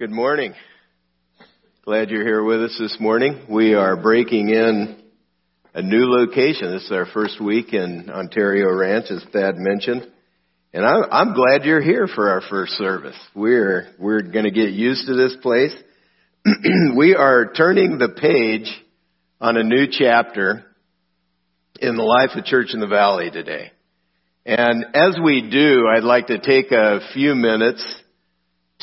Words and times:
Good 0.00 0.10
morning. 0.10 0.54
Glad 1.84 2.08
you're 2.08 2.24
here 2.24 2.42
with 2.42 2.62
us 2.62 2.76
this 2.78 2.96
morning. 2.98 3.44
We 3.50 3.74
are 3.74 4.00
breaking 4.00 4.48
in 4.48 4.98
a 5.74 5.82
new 5.82 6.06
location. 6.06 6.70
This 6.70 6.84
is 6.84 6.90
our 6.90 7.04
first 7.04 7.38
week 7.38 7.74
in 7.74 8.08
Ontario 8.08 8.72
Ranch, 8.72 9.10
as 9.10 9.22
Thad 9.30 9.56
mentioned. 9.58 10.10
And 10.72 10.86
I'm, 10.86 11.34
glad 11.34 11.66
you're 11.66 11.82
here 11.82 12.06
for 12.06 12.30
our 12.30 12.40
first 12.48 12.72
service. 12.78 13.18
We're, 13.34 13.88
we're 13.98 14.22
going 14.22 14.46
to 14.46 14.50
get 14.50 14.70
used 14.70 15.06
to 15.06 15.16
this 15.16 15.36
place. 15.42 15.74
we 16.96 17.14
are 17.14 17.52
turning 17.52 17.98
the 17.98 18.08
page 18.08 18.74
on 19.38 19.58
a 19.58 19.62
new 19.62 19.84
chapter 19.90 20.64
in 21.78 21.96
the 21.98 22.02
life 22.02 22.30
of 22.36 22.46
Church 22.46 22.68
in 22.72 22.80
the 22.80 22.86
Valley 22.86 23.30
today. 23.30 23.70
And 24.46 24.82
as 24.94 25.18
we 25.22 25.50
do, 25.50 25.84
I'd 25.94 26.04
like 26.04 26.28
to 26.28 26.38
take 26.38 26.72
a 26.72 27.00
few 27.12 27.34
minutes 27.34 27.84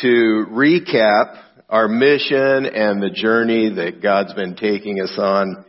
to 0.01 0.45
recap 0.49 1.41
our 1.69 1.87
mission 1.87 2.65
and 2.65 3.01
the 3.01 3.09
journey 3.13 3.73
that 3.75 4.01
God's 4.01 4.33
been 4.33 4.55
taking 4.55 5.01
us 5.01 5.13
on 5.17 5.65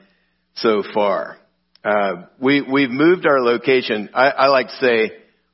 so 0.57 0.83
far. 0.95 1.39
Uh, 1.84 2.27
we, 2.41 2.61
we've 2.62 2.91
moved 2.91 3.27
our 3.27 3.41
location. 3.41 4.11
I, 4.12 4.30
I 4.30 4.47
like 4.48 4.69
to 4.69 4.77
say, 4.77 5.12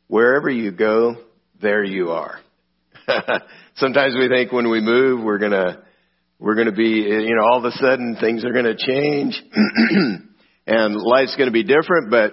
wherever 0.08 0.50
you 0.50 0.72
go, 0.72 1.16
there 1.62 1.84
you 1.84 2.10
are. 2.10 2.38
Sometimes 3.76 4.14
we 4.18 4.28
think 4.28 4.52
when 4.52 4.70
we 4.70 4.80
move, 4.80 5.22
we're 5.22 5.38
gonna, 5.38 5.82
we're 6.38 6.56
gonna 6.56 6.72
be, 6.72 7.06
you 7.06 7.34
know, 7.34 7.44
all 7.44 7.58
of 7.58 7.64
a 7.64 7.72
sudden 7.72 8.16
things 8.20 8.44
are 8.44 8.52
gonna 8.52 8.76
change 8.76 9.40
and 10.66 10.96
life's 10.96 11.36
gonna 11.36 11.50
be 11.50 11.62
different, 11.64 12.10
but 12.10 12.32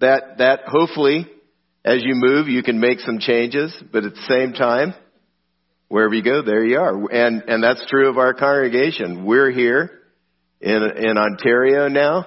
that, 0.00 0.38
that 0.38 0.60
hopefully 0.66 1.26
as 1.84 2.02
you 2.02 2.14
move, 2.14 2.48
you 2.48 2.62
can 2.62 2.80
make 2.80 3.00
some 3.00 3.18
changes, 3.18 3.74
but 3.92 4.04
at 4.04 4.14
the 4.14 4.26
same 4.26 4.54
time, 4.54 4.94
wherever 5.88 6.14
you 6.14 6.22
go, 6.22 6.42
there 6.42 6.64
you 6.64 6.78
are. 6.78 7.12
And, 7.12 7.42
and 7.46 7.62
that's 7.62 7.84
true 7.88 8.08
of 8.08 8.16
our 8.16 8.32
congregation. 8.32 9.26
We're 9.26 9.50
here 9.50 9.90
in, 10.60 10.82
in 10.82 11.18
Ontario 11.18 11.88
now, 11.88 12.26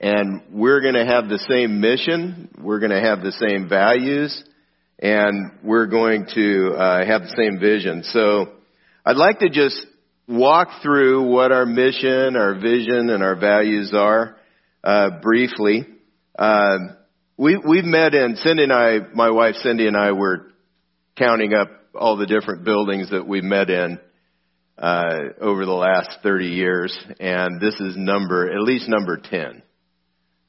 and 0.00 0.42
we're 0.50 0.80
going 0.80 0.94
to 0.94 1.06
have 1.06 1.28
the 1.28 1.38
same 1.48 1.80
mission. 1.80 2.50
We're 2.60 2.80
going 2.80 2.90
to 2.90 3.00
have 3.00 3.22
the 3.22 3.32
same 3.32 3.68
values, 3.68 4.42
and 4.98 5.52
we're 5.62 5.86
going 5.86 6.26
to 6.34 6.74
uh, 6.74 7.06
have 7.06 7.22
the 7.22 7.34
same 7.36 7.60
vision. 7.60 8.02
So 8.02 8.48
I'd 9.04 9.16
like 9.16 9.38
to 9.38 9.48
just 9.48 9.86
walk 10.26 10.82
through 10.82 11.30
what 11.30 11.52
our 11.52 11.64
mission, 11.64 12.34
our 12.34 12.54
vision, 12.54 13.10
and 13.10 13.22
our 13.22 13.36
values 13.36 13.92
are 13.94 14.36
uh, 14.82 15.20
briefly. 15.22 15.86
Uh, 16.36 16.78
we, 17.36 17.56
we've 17.56 17.84
met 17.84 18.14
in, 18.14 18.36
Cindy 18.36 18.64
and 18.64 18.72
I, 18.72 18.98
my 19.12 19.30
wife 19.30 19.56
Cindy 19.56 19.86
and 19.86 19.96
I 19.96 20.12
were 20.12 20.46
counting 21.16 21.52
up 21.52 21.68
all 21.94 22.16
the 22.16 22.26
different 22.26 22.64
buildings 22.64 23.10
that 23.10 23.26
we 23.26 23.40
met 23.40 23.68
in 23.68 23.98
uh, 24.78 25.18
over 25.40 25.66
the 25.66 25.72
last 25.72 26.18
30 26.22 26.46
years, 26.46 26.98
and 27.20 27.60
this 27.60 27.74
is 27.80 27.94
number, 27.96 28.50
at 28.50 28.62
least 28.62 28.88
number 28.88 29.18
10. 29.18 29.62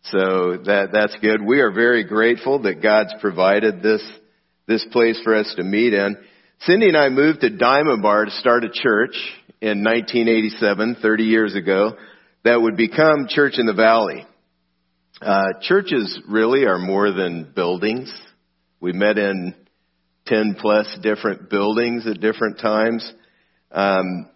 So 0.03 0.57
that, 0.66 0.89
that's 0.94 1.16
good. 1.21 1.41
We 1.41 1.59
are 1.59 1.71
very 1.71 2.05
grateful 2.05 2.61
that 2.63 2.81
God's 2.81 3.13
provided 3.19 3.81
this, 3.81 4.03
this 4.66 4.85
place 4.91 5.19
for 5.23 5.35
us 5.35 5.53
to 5.57 5.63
meet 5.63 5.94
in. 5.94 6.16
Cindy 6.61 6.88
and 6.88 6.97
I 6.97 7.09
moved 7.09 7.41
to 7.41 7.49
Diamond 7.49 8.01
Bar 8.01 8.25
to 8.25 8.31
start 8.31 8.63
a 8.63 8.69
church 8.69 9.16
in 9.59 9.83
1987, 9.83 10.97
30 11.01 11.23
years 11.23 11.55
ago, 11.55 11.97
that 12.44 12.61
would 12.61 12.77
become 12.77 13.27
Church 13.27 13.55
in 13.57 13.66
the 13.66 13.73
Valley. 13.73 14.25
Uh, 15.21 15.53
churches 15.61 16.19
really 16.27 16.65
are 16.65 16.77
more 16.77 17.11
than 17.11 17.51
buildings. 17.55 18.13
We 18.79 18.93
met 18.93 19.17
in 19.17 19.55
10 20.27 20.57
plus 20.59 20.97
different 21.01 21.49
buildings 21.49 22.05
at 22.05 22.21
different 22.21 22.59
times. 22.59 23.11
Um, 23.71 24.29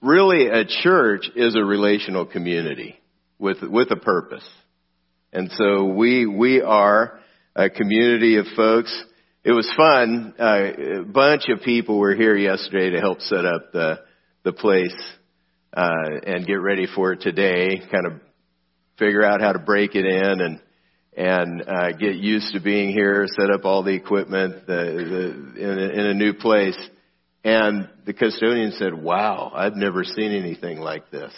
really, 0.00 0.48
a 0.48 0.64
church 0.64 1.28
is 1.36 1.54
a 1.54 1.62
relational 1.62 2.24
community 2.24 2.98
with, 3.38 3.58
with 3.62 3.90
a 3.90 3.96
purpose. 3.96 4.48
And 5.34 5.50
so 5.52 5.84
we, 5.84 6.24
we 6.26 6.62
are 6.62 7.20
a 7.54 7.68
community 7.68 8.36
of 8.36 8.46
folks. 8.56 9.04
It 9.44 9.52
was 9.52 9.70
fun. 9.76 10.34
Uh, 10.38 11.00
a 11.00 11.04
bunch 11.04 11.44
of 11.48 11.60
people 11.62 11.98
were 11.98 12.14
here 12.14 12.36
yesterday 12.36 12.90
to 12.90 13.00
help 13.00 13.20
set 13.20 13.44
up 13.44 13.72
the, 13.72 14.00
the 14.44 14.52
place, 14.52 14.96
uh, 15.74 15.90
and 16.26 16.46
get 16.46 16.54
ready 16.54 16.86
for 16.94 17.12
it 17.12 17.20
today, 17.20 17.82
kind 17.90 18.06
of 18.06 18.12
figure 19.02 19.24
out 19.24 19.40
how 19.40 19.52
to 19.52 19.58
break 19.58 19.94
it 19.94 20.06
in 20.06 20.40
and 20.40 20.60
and 21.14 21.62
uh, 21.68 21.92
get 21.92 22.14
used 22.14 22.54
to 22.54 22.60
being 22.60 22.90
here, 22.90 23.26
set 23.38 23.50
up 23.50 23.66
all 23.66 23.82
the 23.82 23.92
equipment 23.92 24.66
the, 24.66 24.72
the, 24.72 25.62
in, 25.62 25.78
a, 25.78 25.88
in 25.92 26.06
a 26.06 26.14
new 26.14 26.32
place. 26.32 26.78
And 27.44 27.88
the 28.06 28.14
custodian 28.14 28.72
said, 28.72 28.94
"Wow, 28.94 29.52
I've 29.54 29.74
never 29.74 30.04
seen 30.04 30.32
anything 30.32 30.78
like 30.78 31.10
this." 31.10 31.32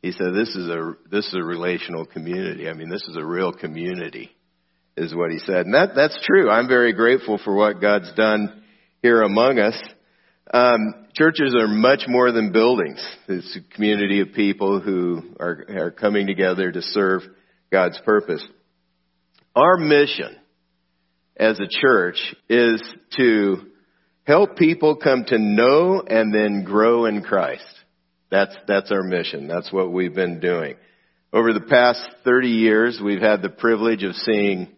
He 0.00 0.12
said, 0.12 0.28
"This 0.34 0.54
is 0.54 0.68
a 0.68 0.94
this 1.10 1.26
is 1.26 1.34
a 1.34 1.42
relational 1.42 2.06
community. 2.06 2.68
I 2.68 2.72
mean, 2.72 2.88
this 2.88 3.02
is 3.08 3.16
a 3.16 3.24
real 3.24 3.52
community." 3.52 4.30
Is 4.96 5.12
what 5.12 5.32
he 5.32 5.40
said, 5.40 5.66
and 5.66 5.74
that 5.74 5.96
that's 5.96 6.16
true. 6.24 6.48
I'm 6.48 6.68
very 6.68 6.92
grateful 6.92 7.40
for 7.44 7.52
what 7.52 7.80
God's 7.80 8.12
done 8.14 8.62
here 9.02 9.22
among 9.22 9.58
us. 9.58 9.76
Um, 10.52 11.03
churches 11.14 11.54
are 11.54 11.68
much 11.68 12.04
more 12.08 12.32
than 12.32 12.52
buildings. 12.52 13.04
It's 13.28 13.56
a 13.56 13.74
community 13.74 14.20
of 14.20 14.32
people 14.32 14.80
who 14.80 15.22
are, 15.38 15.64
are 15.68 15.90
coming 15.90 16.26
together 16.26 16.70
to 16.70 16.82
serve 16.82 17.22
God's 17.70 17.98
purpose. 18.04 18.44
Our 19.54 19.76
mission 19.76 20.36
as 21.36 21.58
a 21.60 21.68
church 21.68 22.16
is 22.48 22.82
to 23.16 23.56
help 24.24 24.56
people 24.56 24.96
come 24.96 25.24
to 25.28 25.38
know 25.38 26.00
and 26.00 26.34
then 26.34 26.64
grow 26.64 27.06
in 27.06 27.22
Christ. 27.22 27.64
That's, 28.30 28.54
that's 28.66 28.90
our 28.90 29.04
mission. 29.04 29.46
That's 29.46 29.72
what 29.72 29.92
we've 29.92 30.14
been 30.14 30.40
doing. 30.40 30.74
Over 31.32 31.52
the 31.52 31.60
past 31.60 32.00
30 32.24 32.48
years, 32.48 33.00
we've 33.02 33.20
had 33.20 33.42
the 33.42 33.48
privilege 33.48 34.02
of 34.02 34.14
seeing 34.16 34.68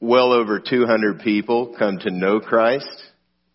well 0.00 0.32
over 0.32 0.58
200 0.58 1.20
people 1.20 1.74
come 1.78 1.98
to 1.98 2.10
know 2.10 2.40
Christ 2.40 3.11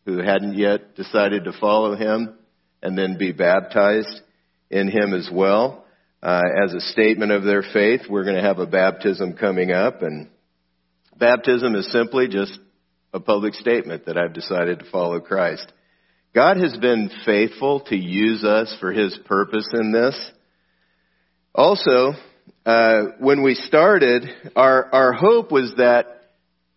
who 0.07 0.19
hadn't 0.19 0.57
yet 0.57 0.95
decided 0.95 1.43
to 1.43 1.51
follow 1.59 1.93
him 1.93 2.33
and 2.81 2.97
then 2.97 3.17
be 3.17 3.33
baptized 3.33 4.21
in 4.69 4.87
him 4.87 5.13
as 5.13 5.29
well. 5.31 5.85
Uh, 6.23 6.41
as 6.63 6.73
a 6.73 6.79
statement 6.79 7.33
of 7.33 7.43
their 7.43 7.61
faith, 7.61 8.01
we're 8.09 8.23
going 8.23 8.37
to 8.37 8.41
have 8.41 8.59
a 8.59 8.65
baptism 8.65 9.33
coming 9.33 9.71
up 9.71 10.01
and 10.01 10.29
baptism 11.19 11.75
is 11.75 11.91
simply 11.91 12.29
just 12.29 12.57
a 13.13 13.19
public 13.19 13.53
statement 13.53 14.05
that 14.05 14.17
I've 14.17 14.31
decided 14.31 14.79
to 14.79 14.89
follow 14.91 15.19
Christ. 15.19 15.69
God 16.33 16.55
has 16.55 16.77
been 16.77 17.11
faithful 17.25 17.81
to 17.87 17.95
use 17.97 18.45
us 18.45 18.73
for 18.79 18.93
His 18.93 19.17
purpose 19.25 19.67
in 19.73 19.91
this. 19.91 20.31
Also, 21.53 22.13
uh, 22.65 23.01
when 23.19 23.43
we 23.43 23.55
started, 23.55 24.23
our, 24.55 24.87
our 24.93 25.11
hope 25.11 25.51
was 25.51 25.73
that 25.77 26.17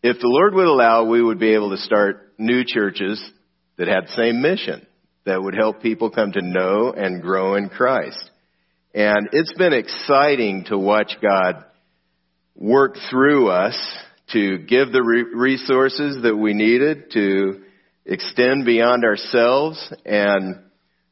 if 0.02 0.18
the 0.18 0.28
Lord 0.28 0.54
would 0.54 0.66
allow, 0.66 1.04
we 1.04 1.22
would 1.22 1.38
be 1.38 1.54
able 1.54 1.70
to 1.70 1.76
start 1.76 2.29
new 2.40 2.64
churches 2.66 3.22
that 3.76 3.88
had 3.88 4.04
the 4.04 4.16
same 4.16 4.42
mission, 4.42 4.86
that 5.26 5.42
would 5.42 5.54
help 5.54 5.82
people 5.82 6.10
come 6.10 6.32
to 6.32 6.42
know 6.42 6.92
and 6.92 7.22
grow 7.22 7.54
in 7.54 7.68
Christ. 7.68 8.30
And 8.94 9.28
it's 9.32 9.52
been 9.54 9.72
exciting 9.72 10.64
to 10.68 10.78
watch 10.78 11.12
God 11.22 11.64
work 12.56 12.96
through 13.10 13.48
us 13.48 13.76
to 14.32 14.58
give 14.58 14.92
the 14.92 15.02
re- 15.02 15.34
resources 15.34 16.22
that 16.22 16.36
we 16.36 16.54
needed 16.54 17.10
to 17.12 17.62
extend 18.04 18.64
beyond 18.64 19.04
ourselves 19.04 19.92
and 20.04 20.60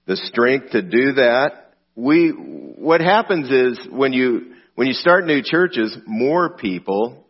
the 0.07 0.17
strength 0.17 0.71
to 0.71 0.83
do 0.83 1.15
that. 1.15 1.75
We, 1.95 2.31
what 2.31 3.01
happens 3.01 3.51
is 3.51 3.87
when 3.91 4.13
you, 4.13 4.53
when 4.75 4.87
you 4.87 4.95
start 4.95 5.27
new 5.27 5.43
churches, 5.43 5.97
more 6.07 6.57
people 6.57 7.27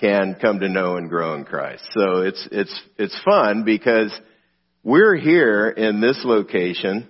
can 0.00 0.36
come 0.40 0.60
to 0.60 0.68
know 0.68 0.96
and 0.96 1.08
grow 1.08 1.34
in 1.34 1.44
Christ. 1.44 1.82
So 1.96 2.22
it's, 2.22 2.48
it's, 2.52 2.82
it's 2.96 3.20
fun 3.24 3.64
because 3.64 4.12
we're 4.82 5.16
here 5.16 5.68
in 5.68 6.00
this 6.00 6.20
location 6.24 7.08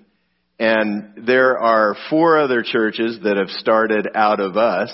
and 0.58 1.26
there 1.26 1.58
are 1.58 1.96
four 2.10 2.38
other 2.38 2.62
churches 2.62 3.20
that 3.22 3.36
have 3.36 3.50
started 3.50 4.08
out 4.14 4.40
of 4.40 4.56
us 4.56 4.92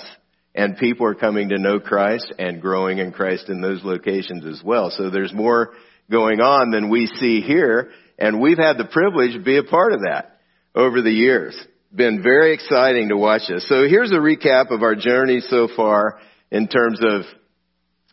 and 0.53 0.77
people 0.77 1.07
are 1.07 1.15
coming 1.15 1.49
to 1.49 1.57
know 1.57 1.79
Christ 1.79 2.33
and 2.37 2.61
growing 2.61 2.99
in 2.99 3.11
Christ 3.11 3.49
in 3.49 3.61
those 3.61 3.83
locations 3.83 4.45
as 4.45 4.61
well. 4.63 4.89
So 4.91 5.09
there's 5.09 5.33
more 5.33 5.73
going 6.11 6.41
on 6.41 6.71
than 6.71 6.89
we 6.89 7.07
see 7.07 7.41
here 7.41 7.91
and 8.19 8.39
we've 8.39 8.57
had 8.57 8.77
the 8.77 8.85
privilege 8.85 9.33
to 9.33 9.41
be 9.41 9.57
a 9.57 9.63
part 9.63 9.93
of 9.93 10.01
that 10.01 10.39
over 10.73 11.01
the 11.01 11.11
years. 11.11 11.57
Been 11.93 12.21
very 12.21 12.53
exciting 12.53 13.09
to 13.09 13.17
watch 13.17 13.43
this. 13.47 13.67
So 13.69 13.87
here's 13.87 14.11
a 14.11 14.15
recap 14.15 14.71
of 14.71 14.83
our 14.83 14.95
journey 14.95 15.39
so 15.39 15.69
far 15.73 16.19
in 16.51 16.67
terms 16.67 16.99
of 17.01 17.21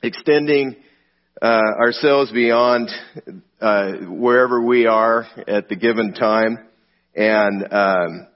extending 0.02 0.76
uh, 1.40 1.60
ourselves 1.80 2.30
beyond 2.32 2.90
uh, 3.60 3.92
wherever 4.08 4.60
we 4.60 4.86
are 4.86 5.26
at 5.46 5.68
the 5.68 5.76
given 5.76 6.14
time, 6.14 6.58
and 7.14 7.62
um, 7.72 8.26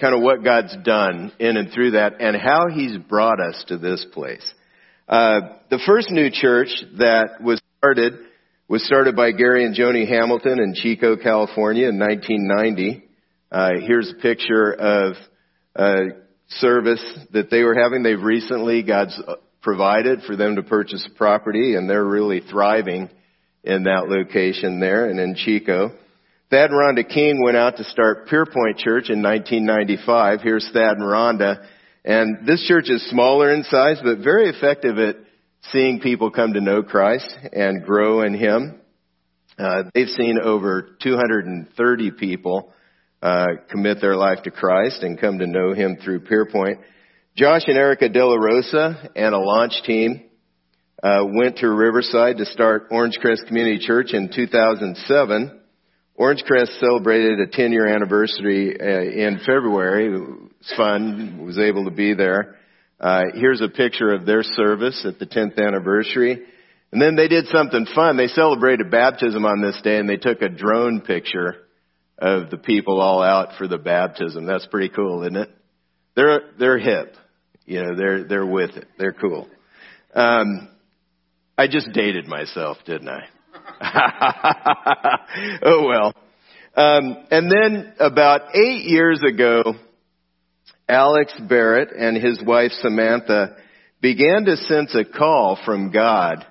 kind 0.00 0.14
of 0.14 0.20
what 0.22 0.44
God's 0.44 0.76
done 0.84 1.32
in 1.38 1.56
and 1.56 1.72
through 1.72 1.92
that, 1.92 2.20
and 2.20 2.36
how 2.36 2.68
He's 2.68 2.96
brought 2.96 3.40
us 3.40 3.64
to 3.68 3.78
this 3.78 4.04
place. 4.12 4.54
Uh, 5.08 5.40
the 5.70 5.80
first 5.86 6.10
new 6.10 6.30
church 6.30 6.68
that 6.98 7.40
was 7.40 7.60
started 7.78 8.14
was 8.68 8.84
started 8.84 9.14
by 9.14 9.30
Gary 9.30 9.64
and 9.64 9.76
Joni 9.76 10.08
Hamilton 10.08 10.58
in 10.58 10.74
Chico, 10.74 11.16
California 11.16 11.88
in 11.88 12.00
1990. 12.00 13.04
Uh, 13.52 13.70
here's 13.86 14.10
a 14.10 14.20
picture 14.20 14.72
of 14.72 15.14
a 15.76 15.96
service 16.48 17.18
that 17.32 17.48
they 17.48 17.62
were 17.62 17.76
having. 17.80 18.02
They've 18.02 18.20
recently, 18.20 18.82
God's 18.82 19.16
provided 19.66 20.22
for 20.22 20.36
them 20.36 20.54
to 20.54 20.62
purchase 20.62 21.04
property 21.16 21.74
and 21.74 21.90
they're 21.90 22.04
really 22.04 22.40
thriving 22.48 23.10
in 23.64 23.82
that 23.82 24.08
location 24.08 24.78
there 24.78 25.10
and 25.10 25.18
in 25.18 25.34
Chico. 25.34 25.88
Thad 26.50 26.70
and 26.70 26.78
Rhonda 26.78 27.12
King 27.12 27.42
went 27.42 27.56
out 27.56 27.76
to 27.78 27.82
start 27.82 28.28
Pierpoint 28.28 28.78
Church 28.78 29.10
in 29.10 29.24
1995. 29.24 30.40
Here's 30.40 30.70
Thad 30.72 30.98
and 30.98 31.02
Rhonda. 31.02 31.66
And 32.04 32.46
this 32.46 32.64
church 32.68 32.88
is 32.88 33.10
smaller 33.10 33.52
in 33.52 33.64
size, 33.64 33.98
but 34.04 34.18
very 34.18 34.48
effective 34.48 35.00
at 35.00 35.16
seeing 35.72 35.98
people 35.98 36.30
come 36.30 36.52
to 36.52 36.60
know 36.60 36.84
Christ 36.84 37.34
and 37.52 37.84
grow 37.84 38.22
in 38.22 38.34
Him. 38.34 38.80
Uh, 39.58 39.82
they've 39.92 40.06
seen 40.06 40.38
over 40.40 40.96
230 41.02 42.10
people 42.12 42.72
uh, 43.20 43.46
commit 43.68 44.00
their 44.00 44.14
life 44.14 44.44
to 44.44 44.52
Christ 44.52 45.02
and 45.02 45.20
come 45.20 45.40
to 45.40 45.46
know 45.48 45.72
Him 45.72 45.96
through 45.96 46.20
Pierpoint. 46.20 46.76
Josh 47.36 47.64
and 47.66 47.76
Erica 47.76 48.08
De 48.08 48.24
La 48.24 48.36
Rosa 48.36 49.10
and 49.14 49.34
a 49.34 49.38
launch 49.38 49.82
team 49.84 50.22
uh, 51.02 51.22
went 51.22 51.58
to 51.58 51.68
Riverside 51.68 52.38
to 52.38 52.46
start 52.46 52.86
Orange 52.90 53.18
Crest 53.20 53.44
Community 53.46 53.78
Church 53.78 54.14
in 54.14 54.30
2007. 54.34 55.60
Orange 56.14 56.42
Crest 56.46 56.80
celebrated 56.80 57.40
a 57.40 57.46
10 57.46 57.72
year 57.72 57.88
anniversary 57.88 58.80
uh, 58.80 58.84
in 58.84 59.38
February. 59.40 60.06
It 60.06 60.18
was 60.18 60.72
fun. 60.78 61.44
Was 61.44 61.58
able 61.58 61.84
to 61.84 61.90
be 61.90 62.14
there. 62.14 62.56
Uh, 62.98 63.24
here's 63.34 63.60
a 63.60 63.68
picture 63.68 64.14
of 64.14 64.24
their 64.24 64.42
service 64.42 65.04
at 65.06 65.18
the 65.18 65.26
10th 65.26 65.58
anniversary. 65.58 66.42
And 66.90 67.02
then 67.02 67.16
they 67.16 67.28
did 67.28 67.48
something 67.48 67.86
fun. 67.94 68.16
They 68.16 68.28
celebrated 68.28 68.90
baptism 68.90 69.44
on 69.44 69.60
this 69.60 69.78
day 69.84 69.98
and 69.98 70.08
they 70.08 70.16
took 70.16 70.40
a 70.40 70.48
drone 70.48 71.02
picture 71.02 71.56
of 72.16 72.48
the 72.48 72.56
people 72.56 72.98
all 72.98 73.22
out 73.22 73.58
for 73.58 73.68
the 73.68 73.76
baptism. 73.76 74.46
That's 74.46 74.64
pretty 74.68 74.88
cool, 74.88 75.20
isn't 75.20 75.36
it? 75.36 75.50
They're, 76.14 76.40
they're 76.58 76.78
hip. 76.78 77.14
You 77.66 77.82
know, 77.82 77.96
they're, 77.96 78.24
they're 78.24 78.46
with 78.46 78.70
it. 78.76 78.88
They're 78.98 79.12
cool. 79.12 79.48
Um, 80.14 80.68
I 81.58 81.66
just 81.66 81.92
dated 81.92 82.26
myself, 82.26 82.78
didn't 82.86 83.08
I? 83.08 83.24
oh 85.62 85.86
well. 85.86 86.14
Um, 86.76 87.16
and 87.30 87.50
then 87.50 87.94
about 87.98 88.54
eight 88.54 88.84
years 88.84 89.22
ago, 89.26 89.74
Alex 90.88 91.32
Barrett 91.48 91.90
and 91.96 92.16
his 92.16 92.40
wife 92.44 92.70
Samantha 92.80 93.56
began 94.00 94.44
to 94.44 94.56
sense 94.56 94.94
a 94.94 95.04
call 95.04 95.58
from 95.64 95.90
God 95.90 96.46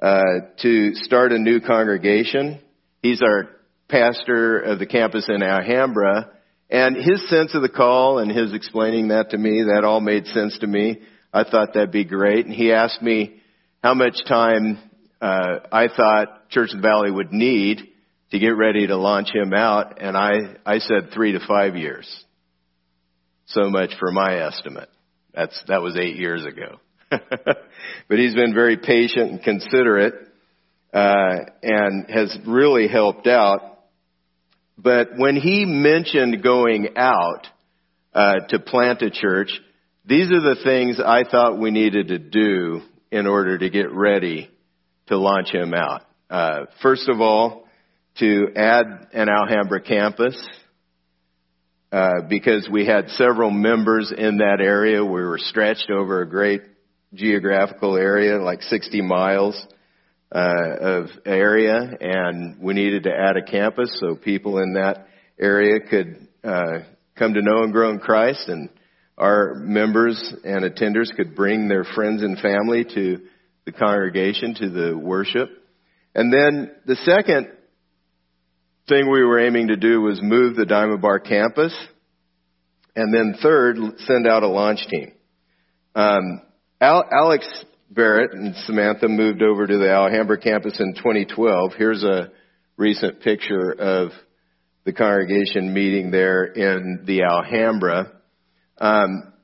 uh, 0.00 0.22
to 0.60 0.94
start 0.94 1.32
a 1.32 1.38
new 1.38 1.60
congregation. 1.60 2.60
He's 3.02 3.22
our 3.22 3.48
pastor 3.88 4.58
of 4.60 4.78
the 4.78 4.86
campus 4.86 5.28
in 5.28 5.42
Alhambra, 5.42 6.30
and 6.72 6.96
his 6.96 7.28
sense 7.28 7.54
of 7.54 7.60
the 7.60 7.68
call 7.68 8.18
and 8.18 8.32
his 8.32 8.54
explaining 8.54 9.08
that 9.08 9.30
to 9.30 9.38
me, 9.38 9.62
that 9.62 9.84
all 9.84 10.00
made 10.00 10.26
sense 10.28 10.58
to 10.60 10.66
me. 10.66 11.02
I 11.30 11.44
thought 11.44 11.74
that'd 11.74 11.92
be 11.92 12.06
great. 12.06 12.46
And 12.46 12.54
he 12.54 12.72
asked 12.72 13.02
me 13.02 13.42
how 13.82 13.92
much 13.92 14.14
time 14.26 14.78
uh, 15.20 15.58
I 15.70 15.88
thought 15.94 16.48
Church 16.48 16.70
of 16.72 16.80
the 16.80 16.88
Valley 16.88 17.10
would 17.10 17.30
need 17.30 17.82
to 18.30 18.38
get 18.38 18.56
ready 18.56 18.86
to 18.86 18.96
launch 18.96 19.28
him 19.34 19.52
out, 19.52 20.00
and 20.00 20.16
I, 20.16 20.56
I 20.64 20.78
said 20.78 21.10
three 21.12 21.32
to 21.32 21.40
five 21.46 21.76
years. 21.76 22.08
So 23.48 23.68
much 23.68 23.90
for 24.00 24.10
my 24.10 24.46
estimate. 24.46 24.88
That's, 25.34 25.62
that 25.68 25.82
was 25.82 25.98
eight 25.98 26.16
years 26.16 26.46
ago. 26.46 26.80
but 27.10 28.18
he's 28.18 28.34
been 28.34 28.54
very 28.54 28.78
patient 28.78 29.30
and 29.30 29.42
considerate, 29.42 30.14
uh, 30.94 31.36
and 31.62 32.10
has 32.10 32.34
really 32.46 32.88
helped 32.88 33.26
out. 33.26 33.71
But 34.78 35.10
when 35.16 35.36
he 35.36 35.64
mentioned 35.64 36.42
going 36.42 36.96
out, 36.96 37.46
uh, 38.14 38.40
to 38.48 38.58
plant 38.58 39.02
a 39.02 39.10
church, 39.10 39.50
these 40.04 40.30
are 40.30 40.40
the 40.40 40.60
things 40.62 41.00
I 41.04 41.24
thought 41.24 41.58
we 41.58 41.70
needed 41.70 42.08
to 42.08 42.18
do 42.18 42.82
in 43.10 43.26
order 43.26 43.58
to 43.58 43.70
get 43.70 43.92
ready 43.92 44.50
to 45.06 45.16
launch 45.16 45.50
him 45.50 45.74
out. 45.74 46.02
Uh, 46.28 46.66
first 46.82 47.08
of 47.08 47.20
all, 47.20 47.64
to 48.18 48.48
add 48.56 49.08
an 49.12 49.28
Alhambra 49.28 49.80
campus, 49.80 50.36
uh, 51.92 52.22
because 52.28 52.68
we 52.70 52.86
had 52.86 53.08
several 53.10 53.50
members 53.50 54.12
in 54.16 54.38
that 54.38 54.60
area. 54.60 55.04
We 55.04 55.22
were 55.22 55.38
stretched 55.38 55.90
over 55.90 56.22
a 56.22 56.28
great 56.28 56.62
geographical 57.14 57.96
area, 57.96 58.38
like 58.38 58.62
60 58.62 59.02
miles 59.02 59.66
of 60.38 61.06
area, 61.26 61.78
and 62.00 62.60
we 62.60 62.74
needed 62.74 63.04
to 63.04 63.10
add 63.10 63.36
a 63.36 63.42
campus 63.42 63.94
so 64.00 64.14
people 64.14 64.58
in 64.58 64.74
that 64.74 65.06
area 65.38 65.80
could 65.80 66.28
uh, 66.42 66.78
come 67.16 67.34
to 67.34 67.42
know 67.42 67.62
and 67.62 67.72
grow 67.72 67.90
in 67.90 67.98
Christ, 67.98 68.48
and 68.48 68.68
our 69.18 69.54
members 69.54 70.34
and 70.44 70.64
attenders 70.64 71.14
could 71.14 71.36
bring 71.36 71.68
their 71.68 71.84
friends 71.84 72.22
and 72.22 72.38
family 72.38 72.84
to 72.94 73.20
the 73.64 73.72
congregation, 73.72 74.54
to 74.54 74.70
the 74.70 74.96
worship. 74.96 75.50
And 76.14 76.32
then 76.32 76.72
the 76.86 76.96
second 76.96 77.48
thing 78.88 79.10
we 79.10 79.22
were 79.22 79.38
aiming 79.38 79.68
to 79.68 79.76
do 79.76 80.00
was 80.00 80.20
move 80.22 80.56
the 80.56 80.66
Diamond 80.66 81.00
Bar 81.00 81.20
campus. 81.20 81.76
And 82.96 83.14
then 83.14 83.36
third, 83.42 83.76
send 83.98 84.26
out 84.26 84.42
a 84.42 84.48
launch 84.48 84.80
team. 84.90 85.12
Um, 85.94 86.42
Al- 86.80 87.08
Alex 87.10 87.46
Barrett 87.94 88.32
and 88.32 88.54
Samantha 88.64 89.06
moved 89.06 89.42
over 89.42 89.66
to 89.66 89.78
the 89.78 89.90
Alhambra 89.90 90.38
campus 90.38 90.80
in 90.80 90.94
2012. 90.94 91.72
Here's 91.76 92.02
a 92.02 92.30
recent 92.78 93.20
picture 93.20 93.70
of 93.70 94.12
the 94.84 94.94
congregation 94.94 95.74
meeting 95.74 96.10
there 96.10 96.44
in 96.44 97.02
the 97.04 97.22
Alhambra. 97.24 98.12
Um, 98.78 99.34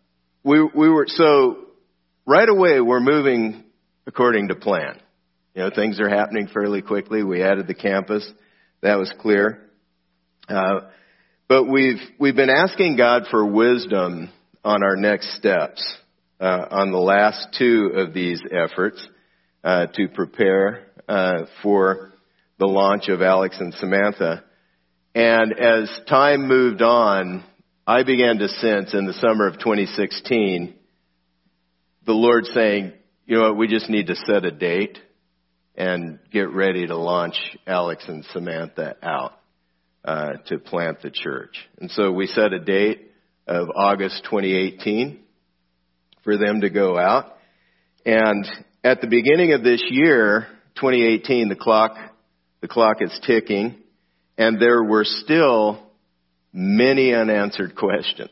we, 0.42 0.62
we 0.62 0.88
were 0.88 1.04
so 1.08 1.58
right 2.26 2.48
away 2.48 2.80
we're 2.80 3.00
moving 3.00 3.64
according 4.06 4.48
to 4.48 4.54
plan. 4.54 4.98
You 5.54 5.64
know, 5.64 5.70
things 5.74 6.00
are 6.00 6.08
happening 6.08 6.48
fairly 6.48 6.80
quickly. 6.80 7.22
We 7.22 7.42
added 7.42 7.66
the 7.66 7.74
campus. 7.74 8.26
That 8.80 8.98
was 8.98 9.12
clear. 9.20 9.60
Uh, 10.48 10.88
but 11.48 11.64
we've, 11.64 12.00
we've 12.18 12.36
been 12.36 12.48
asking 12.48 12.96
God 12.96 13.24
for 13.30 13.44
wisdom 13.44 14.30
on 14.64 14.82
our 14.82 14.96
next 14.96 15.36
steps, 15.36 15.82
uh, 16.40 16.66
on 16.70 16.92
the 16.92 16.98
last 16.98 17.48
two 17.58 17.92
of 17.94 18.14
these 18.14 18.40
efforts, 18.50 19.06
uh, 19.64 19.86
to 19.94 20.08
prepare, 20.08 20.86
uh, 21.08 21.46
for 21.62 22.12
the 22.58 22.66
launch 22.66 23.08
of 23.08 23.22
Alex 23.22 23.56
and 23.58 23.74
Samantha. 23.74 24.44
And 25.14 25.52
as 25.52 25.90
time 26.08 26.46
moved 26.46 26.82
on, 26.82 27.44
I 27.86 28.02
began 28.02 28.38
to 28.38 28.48
sense 28.48 28.94
in 28.94 29.06
the 29.06 29.14
summer 29.14 29.46
of 29.46 29.58
2016 29.58 30.74
the 32.04 32.12
Lord 32.12 32.46
saying, 32.46 32.94
you 33.26 33.36
know 33.36 33.48
what, 33.48 33.58
we 33.58 33.68
just 33.68 33.90
need 33.90 34.06
to 34.06 34.14
set 34.14 34.44
a 34.44 34.50
date 34.50 34.98
and 35.74 36.18
get 36.32 36.50
ready 36.50 36.86
to 36.86 36.96
launch 36.96 37.36
Alex 37.66 38.04
and 38.08 38.24
Samantha 38.32 38.96
out 39.02 39.38
uh, 40.04 40.32
to 40.46 40.58
plant 40.58 41.02
the 41.02 41.10
church. 41.10 41.68
And 41.78 41.90
so 41.90 42.10
we 42.10 42.26
set 42.26 42.54
a 42.54 42.58
date 42.58 43.12
of 43.46 43.68
August 43.74 44.24
2018 44.24 45.20
for 46.28 46.36
them 46.36 46.60
to 46.60 46.68
go 46.68 46.98
out. 46.98 47.38
And 48.04 48.46
at 48.84 49.00
the 49.00 49.06
beginning 49.06 49.54
of 49.54 49.62
this 49.62 49.82
year, 49.88 50.46
2018, 50.74 51.48
the 51.48 51.56
clock 51.56 51.96
the 52.60 52.68
clock 52.68 52.98
is 53.00 53.18
ticking, 53.26 53.76
and 54.36 54.60
there 54.60 54.84
were 54.84 55.04
still 55.04 55.90
many 56.52 57.14
unanswered 57.14 57.74
questions. 57.76 58.28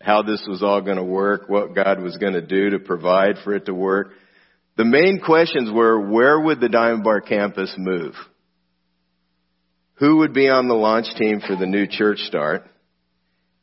How 0.00 0.22
this 0.22 0.44
was 0.48 0.60
all 0.60 0.80
going 0.80 0.96
to 0.96 1.04
work, 1.04 1.48
what 1.48 1.72
God 1.72 2.00
was 2.00 2.16
going 2.16 2.32
to 2.32 2.44
do 2.44 2.70
to 2.70 2.80
provide 2.80 3.36
for 3.44 3.54
it 3.54 3.66
to 3.66 3.74
work. 3.74 4.10
The 4.76 4.84
main 4.84 5.20
questions 5.24 5.70
were 5.70 6.10
where 6.10 6.40
would 6.40 6.58
the 6.58 6.68
Diamond 6.68 7.04
Bar 7.04 7.20
campus 7.20 7.72
move? 7.78 8.14
Who 10.00 10.16
would 10.16 10.34
be 10.34 10.48
on 10.48 10.66
the 10.66 10.74
launch 10.74 11.06
team 11.16 11.40
for 11.46 11.54
the 11.54 11.66
new 11.66 11.86
church 11.86 12.18
start? 12.20 12.64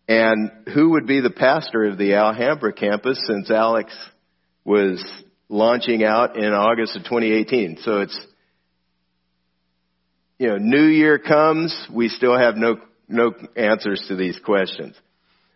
And 0.08 0.52
who 0.74 0.92
would 0.92 1.06
be 1.06 1.20
the 1.20 1.30
pastor 1.30 1.86
of 1.86 1.98
the 1.98 2.14
Alhambra 2.14 2.72
campus 2.72 3.20
since 3.28 3.52
Alex 3.52 3.94
was 4.64 5.04
launching 5.50 6.04
out 6.04 6.38
in 6.38 6.54
August 6.54 6.96
of 6.96 7.04
2018? 7.04 7.80
So 7.82 8.02
it's, 8.02 8.18
you 10.38 10.48
know, 10.48 10.58
new 10.58 10.86
year 10.86 11.20
comes, 11.20 11.76
we 11.94 12.08
still 12.08 12.38
have 12.38 12.56
no, 12.56 12.78
no 13.10 13.34
answers 13.56 14.04
to 14.08 14.16
these 14.16 14.40
questions. 14.44 14.96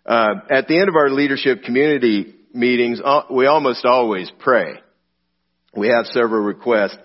Uh, 0.05 0.33
at 0.49 0.67
the 0.67 0.79
end 0.79 0.89
of 0.89 0.95
our 0.95 1.09
leadership 1.09 1.63
community 1.63 2.33
meetings, 2.53 2.99
uh, 3.03 3.23
we 3.29 3.45
almost 3.45 3.85
always 3.85 4.29
pray. 4.39 4.81
We 5.75 5.87
have 5.87 6.07
several 6.07 6.43
requests. 6.43 6.97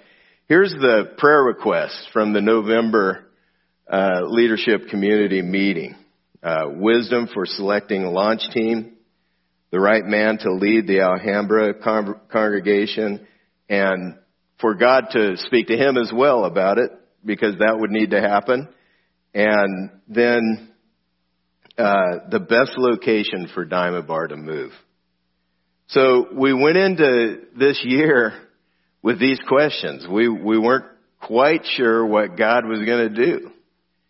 Here's 0.48 0.72
the 0.72 1.12
prayer 1.18 1.42
requests 1.42 2.08
from 2.12 2.32
the 2.32 2.40
November 2.40 3.26
uh, 3.88 4.22
leadership 4.24 4.88
community 4.88 5.42
meeting. 5.42 5.94
Uh, 6.42 6.66
wisdom 6.70 7.28
for 7.32 7.46
selecting 7.46 8.04
a 8.04 8.10
launch 8.10 8.42
team, 8.52 8.96
the 9.70 9.80
right 9.80 10.04
man 10.04 10.38
to 10.38 10.52
lead 10.52 10.86
the 10.86 11.00
Alhambra 11.00 11.74
con- 11.74 12.20
congregation, 12.30 13.26
and 13.68 14.16
for 14.60 14.74
God 14.74 15.06
to 15.12 15.36
speak 15.38 15.68
to 15.68 15.76
him 15.76 15.96
as 15.96 16.10
well 16.14 16.44
about 16.44 16.78
it 16.78 16.90
because 17.24 17.56
that 17.58 17.76
would 17.78 17.90
need 17.90 18.10
to 18.10 18.20
happen. 18.20 18.68
And 19.34 19.90
then 20.08 20.72
uh, 21.76 22.28
the 22.30 22.40
best 22.40 22.72
location 22.76 23.48
for 23.52 23.64
Diamond 23.64 24.06
Bar 24.06 24.28
to 24.28 24.36
move. 24.36 24.72
So 25.88 26.28
we 26.32 26.52
went 26.52 26.76
into 26.76 27.42
this 27.56 27.80
year 27.84 28.32
with 29.02 29.20
these 29.20 29.38
questions. 29.46 30.06
We 30.10 30.28
we 30.28 30.58
weren't 30.58 30.86
quite 31.20 31.64
sure 31.64 32.04
what 32.04 32.36
God 32.36 32.64
was 32.66 32.84
going 32.84 33.14
to 33.14 33.26
do 33.26 33.50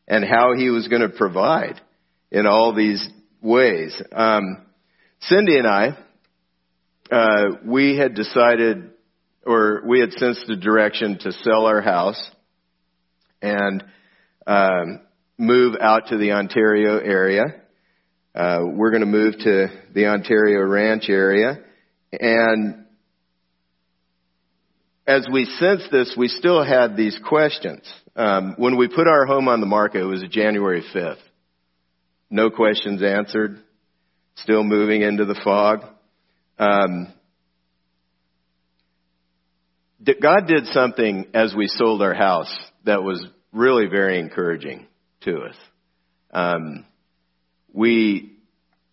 and 0.07 0.25
how 0.25 0.55
He 0.57 0.71
was 0.71 0.89
going 0.89 1.03
to 1.03 1.09
provide 1.09 1.81
in 2.31 2.47
all 2.47 2.75
these 2.75 3.07
ways. 3.41 4.01
Um, 4.13 4.67
Cindy 5.21 5.59
and 5.59 5.67
I, 5.67 5.99
uh, 7.11 7.45
we 7.65 7.97
had 7.97 8.15
decided, 8.15 8.91
or 9.45 9.83
we 9.87 10.01
had 10.01 10.13
sensed 10.13 10.45
the 10.47 10.57
direction 10.57 11.19
to 11.21 11.33
sell 11.33 11.67
our 11.67 11.81
house 11.81 12.21
and 13.41 13.85
um, 14.47 15.01
move 15.39 15.77
out 15.81 16.09
to 16.09 16.17
the 16.17 16.33
Ontario 16.33 16.99
area. 16.99 17.45
Uh, 18.35 18.61
we're 18.65 18.91
going 18.91 19.01
to 19.01 19.07
move 19.07 19.35
to 19.39 19.69
the 19.95 20.07
Ontario 20.07 20.61
Ranch 20.63 21.09
area, 21.09 21.59
and 22.13 22.87
as 25.07 25.27
we 25.33 25.45
sensed 25.45 25.91
this, 25.91 26.15
we 26.19 26.29
still 26.29 26.65
had 26.65 26.97
these 26.97 27.19
questions. 27.27 27.83
Um, 28.17 28.55
when 28.59 28.77
we 28.77 28.89
put 28.89 29.07
our 29.07 29.25
home 29.25 29.49
on 29.49 29.61
the 29.61 29.67
market, 29.67 30.01
it 30.01 30.05
was 30.05 30.25
January 30.31 30.83
5th. 30.95 31.19
No 32.31 32.51
questions 32.51 33.03
answered. 33.03 33.59
Still 34.37 34.65
moving 34.65 35.03
into 35.03 35.25
the 35.25 35.39
fog. 35.43 35.85
Um, 36.59 37.13
God 40.21 40.47
did 40.47 40.67
something 40.67 41.27
as 41.35 41.55
we 41.55 41.67
sold 41.67 42.03
our 42.03 42.15
house 42.15 42.55
that 42.85 43.03
was 43.03 43.27
really 43.53 43.87
very 43.87 44.21
encouraging 44.21 44.87
to 45.23 45.41
us. 45.41 45.57
Um, 46.31 46.85
we 47.73 48.33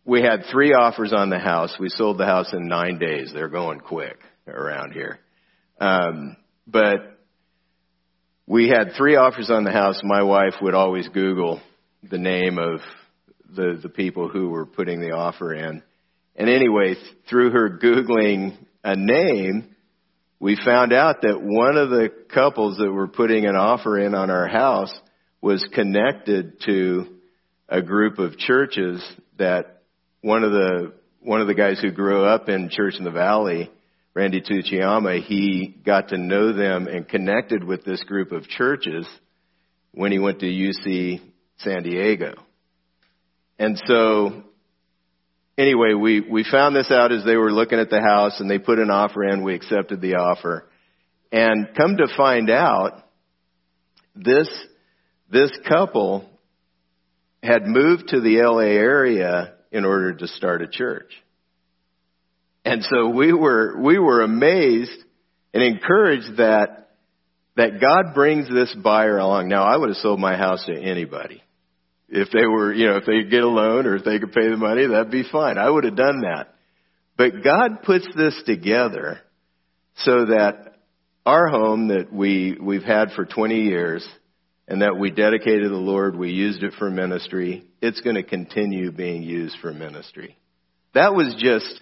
we 0.05 0.21
had 0.21 0.45
three 0.51 0.73
offers 0.73 1.13
on 1.13 1.29
the 1.29 1.39
house. 1.39 1.75
We 1.79 1.89
sold 1.89 2.17
the 2.17 2.25
house 2.25 2.51
in 2.53 2.67
nine 2.67 2.99
days. 2.99 3.31
They're 3.33 3.47
going 3.49 3.79
quick 3.79 4.17
around 4.47 4.91
here. 4.91 5.19
Um, 5.79 6.35
but 6.67 7.19
we 8.47 8.67
had 8.67 8.93
three 8.97 9.15
offers 9.15 9.49
on 9.49 9.63
the 9.63 9.71
house. 9.71 10.01
My 10.03 10.23
wife 10.23 10.55
would 10.61 10.73
always 10.73 11.07
Google 11.07 11.61
the 12.09 12.17
name 12.17 12.57
of 12.57 12.79
the 13.55 13.79
the 13.81 13.89
people 13.89 14.27
who 14.27 14.49
were 14.49 14.65
putting 14.65 14.99
the 14.99 15.11
offer 15.11 15.53
in. 15.53 15.83
And 16.35 16.49
anyway, 16.49 16.95
through 17.29 17.51
her 17.51 17.69
googling 17.69 18.57
a 18.83 18.95
name, 18.95 19.75
we 20.39 20.57
found 20.63 20.91
out 20.91 21.21
that 21.21 21.41
one 21.41 21.77
of 21.77 21.89
the 21.89 22.09
couples 22.33 22.77
that 22.77 22.91
were 22.91 23.07
putting 23.07 23.45
an 23.45 23.55
offer 23.55 23.99
in 23.99 24.13
on 24.13 24.29
our 24.29 24.47
house 24.47 24.93
was 25.41 25.65
connected 25.73 26.59
to 26.65 27.05
a 27.69 27.81
group 27.81 28.19
of 28.19 28.37
churches 28.37 29.01
that 29.37 29.81
one 30.21 30.43
of 30.43 30.51
the 30.51 30.93
one 31.21 31.39
of 31.39 31.47
the 31.47 31.53
guys 31.53 31.79
who 31.79 31.91
grew 31.91 32.25
up 32.25 32.49
in 32.49 32.69
Church 32.69 32.95
in 32.97 33.05
the 33.05 33.11
Valley, 33.11 33.71
Randy 34.13 34.41
Tsuchiyama, 34.41 35.23
he 35.23 35.75
got 35.85 36.09
to 36.09 36.17
know 36.17 36.51
them 36.51 36.87
and 36.87 37.07
connected 37.07 37.63
with 37.63 37.85
this 37.85 38.03
group 38.03 38.31
of 38.31 38.47
churches 38.47 39.07
when 39.91 40.11
he 40.11 40.19
went 40.19 40.39
to 40.39 40.45
UC 40.45 41.21
San 41.59 41.83
Diego. 41.83 42.33
And 43.59 43.81
so 43.85 44.43
anyway, 45.57 45.93
we, 45.93 46.21
we 46.21 46.45
found 46.49 46.75
this 46.75 46.91
out 46.91 47.11
as 47.11 47.23
they 47.23 47.35
were 47.35 47.51
looking 47.51 47.79
at 47.79 47.89
the 47.89 48.01
house 48.01 48.39
and 48.39 48.49
they 48.49 48.59
put 48.59 48.79
an 48.79 48.89
offer 48.89 49.23
in. 49.23 49.43
We 49.43 49.55
accepted 49.55 50.01
the 50.01 50.15
offer. 50.15 50.67
And 51.31 51.69
come 51.75 51.97
to 51.97 52.07
find 52.15 52.49
out, 52.49 53.03
this, 54.15 54.47
this 55.31 55.51
couple 55.67 56.29
had 57.41 57.65
moved 57.65 58.09
to 58.09 58.21
the 58.21 58.41
LA 58.43 58.77
area 58.77 59.55
in 59.71 59.85
order 59.85 60.13
to 60.13 60.27
start 60.27 60.61
a 60.61 60.67
church. 60.67 61.11
And 62.63 62.83
so 62.83 63.09
we 63.09 63.33
were, 63.33 63.81
we 63.81 63.97
were 63.97 64.21
amazed 64.21 65.03
and 65.53 65.63
encouraged 65.63 66.37
that, 66.37 66.91
that 67.57 67.81
God 67.81 68.13
brings 68.13 68.47
this 68.47 68.73
buyer 68.81 69.17
along. 69.17 69.49
Now 69.49 69.63
I 69.63 69.75
would 69.75 69.89
have 69.89 69.97
sold 69.97 70.19
my 70.19 70.37
house 70.37 70.63
to 70.67 70.79
anybody. 70.79 71.41
If 72.09 72.29
they 72.31 72.45
were, 72.45 72.73
you 72.73 72.87
know, 72.87 72.97
if 72.97 73.05
they 73.05 73.21
could 73.21 73.31
get 73.31 73.43
a 73.43 73.47
loan 73.47 73.85
or 73.85 73.95
if 73.95 74.03
they 74.03 74.19
could 74.19 74.33
pay 74.33 74.49
the 74.49 74.57
money, 74.57 74.85
that'd 74.85 75.11
be 75.11 75.23
fine. 75.31 75.57
I 75.57 75.69
would 75.69 75.83
have 75.83 75.95
done 75.95 76.21
that. 76.21 76.53
But 77.17 77.43
God 77.43 77.83
puts 77.83 78.07
this 78.15 78.39
together 78.45 79.19
so 79.97 80.25
that 80.25 80.77
our 81.25 81.47
home 81.47 81.87
that 81.87 82.11
we, 82.11 82.57
we've 82.59 82.83
had 82.83 83.11
for 83.15 83.25
20 83.25 83.61
years 83.61 84.07
and 84.67 84.81
that 84.81 84.97
we 84.97 85.11
dedicated 85.11 85.63
to 85.63 85.69
the 85.69 85.75
Lord, 85.75 86.15
we 86.15 86.31
used 86.31 86.63
it 86.63 86.73
for 86.77 86.89
ministry, 86.89 87.65
it's 87.81 88.01
going 88.01 88.15
to 88.15 88.23
continue 88.23 88.91
being 88.91 89.23
used 89.23 89.57
for 89.61 89.73
ministry. 89.73 90.37
That 90.93 91.13
was 91.13 91.35
just, 91.37 91.81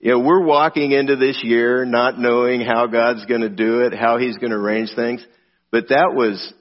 you 0.00 0.12
know, 0.12 0.18
we're 0.20 0.44
walking 0.44 0.92
into 0.92 1.16
this 1.16 1.40
year 1.42 1.84
not 1.84 2.18
knowing 2.18 2.60
how 2.60 2.86
God's 2.86 3.24
going 3.26 3.40
to 3.40 3.48
do 3.48 3.80
it, 3.80 3.94
how 3.94 4.18
He's 4.18 4.36
going 4.36 4.50
to 4.50 4.56
arrange 4.56 4.90
things, 4.94 5.24
but 5.70 5.88
that 5.88 6.12
was 6.14 6.52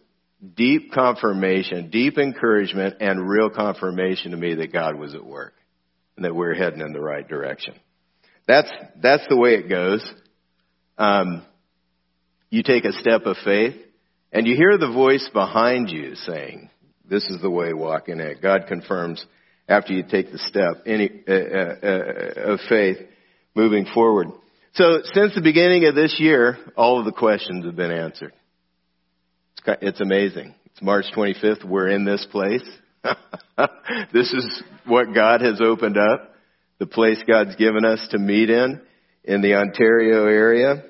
deep 0.56 0.92
confirmation, 0.92 1.90
deep 1.90 2.18
encouragement, 2.18 2.96
and 3.00 3.28
real 3.28 3.50
confirmation 3.50 4.32
to 4.32 4.38
me 4.38 4.56
that 4.56 4.74
God 4.74 4.98
was 4.98 5.16
at 5.16 5.26
work 5.26 5.54
and 6.16 6.26
that 6.26 6.36
we're 6.36 6.54
heading 6.54 6.82
in 6.82 6.94
the 6.94 7.02
right 7.02 7.28
direction. 7.28 7.76
That's 8.48 8.72
that's 9.02 9.26
the 9.30 9.38
way 9.38 9.56
it 9.56 9.70
goes. 9.70 10.14
Um, 10.98 11.44
you 12.50 12.62
take 12.62 12.86
a 12.86 12.94
step 12.94 13.22
of 13.26 13.38
faith, 13.44 13.76
and 14.32 14.46
you 14.46 14.56
hear 14.56 14.78
the 14.78 14.92
voice 14.92 15.28
behind 15.34 15.90
you 15.90 16.16
saying, 16.16 16.70
"This 17.10 17.24
is 17.26 17.42
the 17.42 17.50
way. 17.50 17.74
Walk 17.74 18.10
in 18.10 18.20
it." 18.20 18.42
God 18.42 18.68
confirms 18.68 19.26
after 19.68 19.94
you 19.94 20.04
take 20.04 20.32
the 20.32 20.40
step 20.40 20.84
any, 20.86 21.10
uh, 21.28 21.34
uh, 21.34 21.76
uh, 21.84 22.54
of 22.54 22.60
faith, 22.68 22.98
moving 23.56 23.86
forward. 23.94 24.28
So, 24.74 25.02
since 25.14 25.36
the 25.36 25.42
beginning 25.42 25.86
of 25.86 25.96
this 25.96 26.20
year, 26.20 26.58
all 26.76 27.00
of 27.00 27.06
the 27.06 27.12
questions 27.12 27.66
have 27.66 27.76
been 27.76 27.92
answered. 27.92 28.34
It's 29.66 30.02
amazing. 30.02 30.56
It's 30.66 30.82
March 30.82 31.06
25th. 31.16 31.64
We're 31.64 31.88
in 31.88 32.04
this 32.04 32.26
place. 32.32 32.68
this 34.14 34.34
is 34.34 34.64
what 34.86 35.14
God 35.14 35.40
has 35.40 35.62
opened 35.62 35.98
up, 35.98 36.36
the 36.80 36.86
place 36.86 37.18
God's 37.26 37.56
given 37.56 37.86
us 37.86 38.06
to 38.12 38.20
meet 38.20 38.50
in, 38.50 38.82
in 39.24 39.42
the 39.42 39.56
Ontario 39.56 40.26
area. 40.26 40.84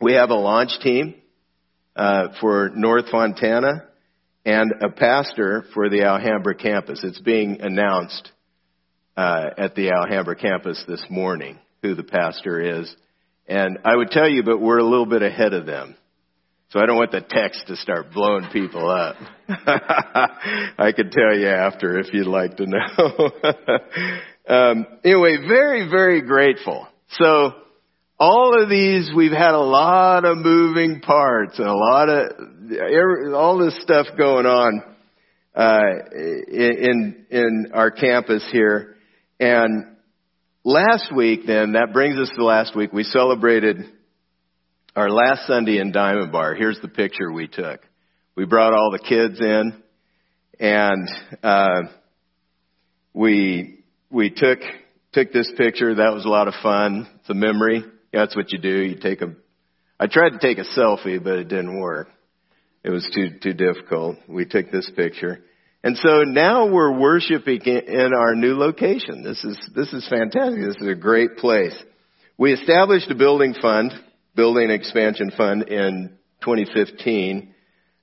We 0.00 0.14
have 0.14 0.30
a 0.30 0.34
launch 0.34 0.70
team 0.82 1.16
uh, 1.94 2.28
for 2.40 2.70
North 2.74 3.10
Fontana 3.10 3.88
and 4.46 4.72
a 4.80 4.88
pastor 4.88 5.64
for 5.74 5.90
the 5.90 6.04
Alhambra 6.04 6.54
campus. 6.54 7.00
It's 7.04 7.20
being 7.20 7.60
announced 7.60 8.32
uh, 9.18 9.50
at 9.58 9.74
the 9.74 9.90
Alhambra 9.90 10.36
campus 10.36 10.82
this 10.88 11.04
morning 11.10 11.58
who 11.82 11.94
the 11.94 12.04
pastor 12.04 12.80
is. 12.80 12.94
And 13.46 13.80
I 13.84 13.94
would 13.94 14.08
tell 14.08 14.28
you, 14.28 14.42
but 14.44 14.62
we're 14.62 14.78
a 14.78 14.84
little 14.84 15.04
bit 15.04 15.20
ahead 15.20 15.52
of 15.52 15.66
them. 15.66 15.96
So 16.72 16.80
I 16.80 16.86
don't 16.86 16.96
want 16.96 17.12
the 17.12 17.20
text 17.20 17.66
to 17.66 17.76
start 17.76 18.12
blowing 18.14 18.48
people 18.50 18.88
up. 18.88 19.16
I 19.46 20.92
could 20.96 21.12
tell 21.12 21.36
you 21.38 21.48
after 21.48 21.98
if 21.98 22.14
you'd 22.14 22.26
like 22.26 22.56
to 22.56 22.64
know. 22.66 23.30
um, 24.48 24.86
anyway, 25.04 25.36
very, 25.46 25.90
very 25.90 26.22
grateful. 26.22 26.88
So 27.10 27.52
all 28.18 28.62
of 28.62 28.70
these, 28.70 29.10
we've 29.14 29.32
had 29.32 29.52
a 29.52 29.60
lot 29.60 30.24
of 30.24 30.38
moving 30.38 31.00
parts 31.00 31.58
and 31.58 31.68
a 31.68 31.74
lot 31.74 32.08
of, 32.08 33.34
all 33.34 33.58
this 33.58 33.78
stuff 33.82 34.06
going 34.16 34.46
on, 34.46 34.82
uh, 35.54 35.82
in, 36.14 37.26
in 37.30 37.66
our 37.74 37.90
campus 37.90 38.48
here. 38.50 38.96
And 39.38 39.94
last 40.64 41.14
week 41.14 41.40
then, 41.46 41.72
that 41.72 41.92
brings 41.92 42.18
us 42.18 42.30
to 42.34 42.42
last 42.42 42.74
week, 42.74 42.94
we 42.94 43.02
celebrated 43.02 43.92
our 44.94 45.10
last 45.10 45.46
Sunday 45.46 45.78
in 45.78 45.90
Diamond 45.90 46.32
Bar, 46.32 46.54
here's 46.54 46.78
the 46.80 46.88
picture 46.88 47.32
we 47.32 47.48
took. 47.48 47.80
We 48.36 48.44
brought 48.44 48.74
all 48.74 48.90
the 48.90 48.98
kids 48.98 49.40
in, 49.40 49.82
and 50.60 51.08
uh, 51.42 51.82
we 53.14 53.84
we 54.10 54.30
took 54.30 54.58
took 55.12 55.32
this 55.32 55.50
picture. 55.56 55.94
That 55.94 56.12
was 56.12 56.24
a 56.24 56.28
lot 56.28 56.48
of 56.48 56.54
fun. 56.62 57.08
It's 57.20 57.30
a 57.30 57.34
memory. 57.34 57.84
That's 58.12 58.36
what 58.36 58.52
you 58.52 58.58
do. 58.58 58.68
You 58.68 58.96
take 59.00 59.22
a. 59.22 59.34
I 59.98 60.08
tried 60.08 60.30
to 60.30 60.38
take 60.38 60.58
a 60.58 60.78
selfie, 60.78 61.22
but 61.22 61.38
it 61.38 61.48
didn't 61.48 61.78
work. 61.78 62.08
It 62.84 62.90
was 62.90 63.08
too 63.14 63.38
too 63.42 63.54
difficult. 63.54 64.18
We 64.28 64.44
took 64.44 64.70
this 64.70 64.90
picture, 64.94 65.40
and 65.82 65.96
so 65.96 66.24
now 66.24 66.70
we're 66.70 66.98
worshiping 66.98 67.62
in 67.62 68.10
our 68.14 68.34
new 68.34 68.58
location. 68.58 69.22
This 69.22 69.42
is 69.42 69.56
this 69.74 69.90
is 69.94 70.06
fantastic. 70.10 70.60
This 70.60 70.76
is 70.82 70.88
a 70.88 70.94
great 70.94 71.38
place. 71.38 71.76
We 72.36 72.52
established 72.52 73.10
a 73.10 73.14
building 73.14 73.54
fund 73.54 73.92
Building 74.34 74.70
Expansion 74.70 75.30
Fund 75.36 75.64
in 75.68 76.16
2015. 76.40 77.54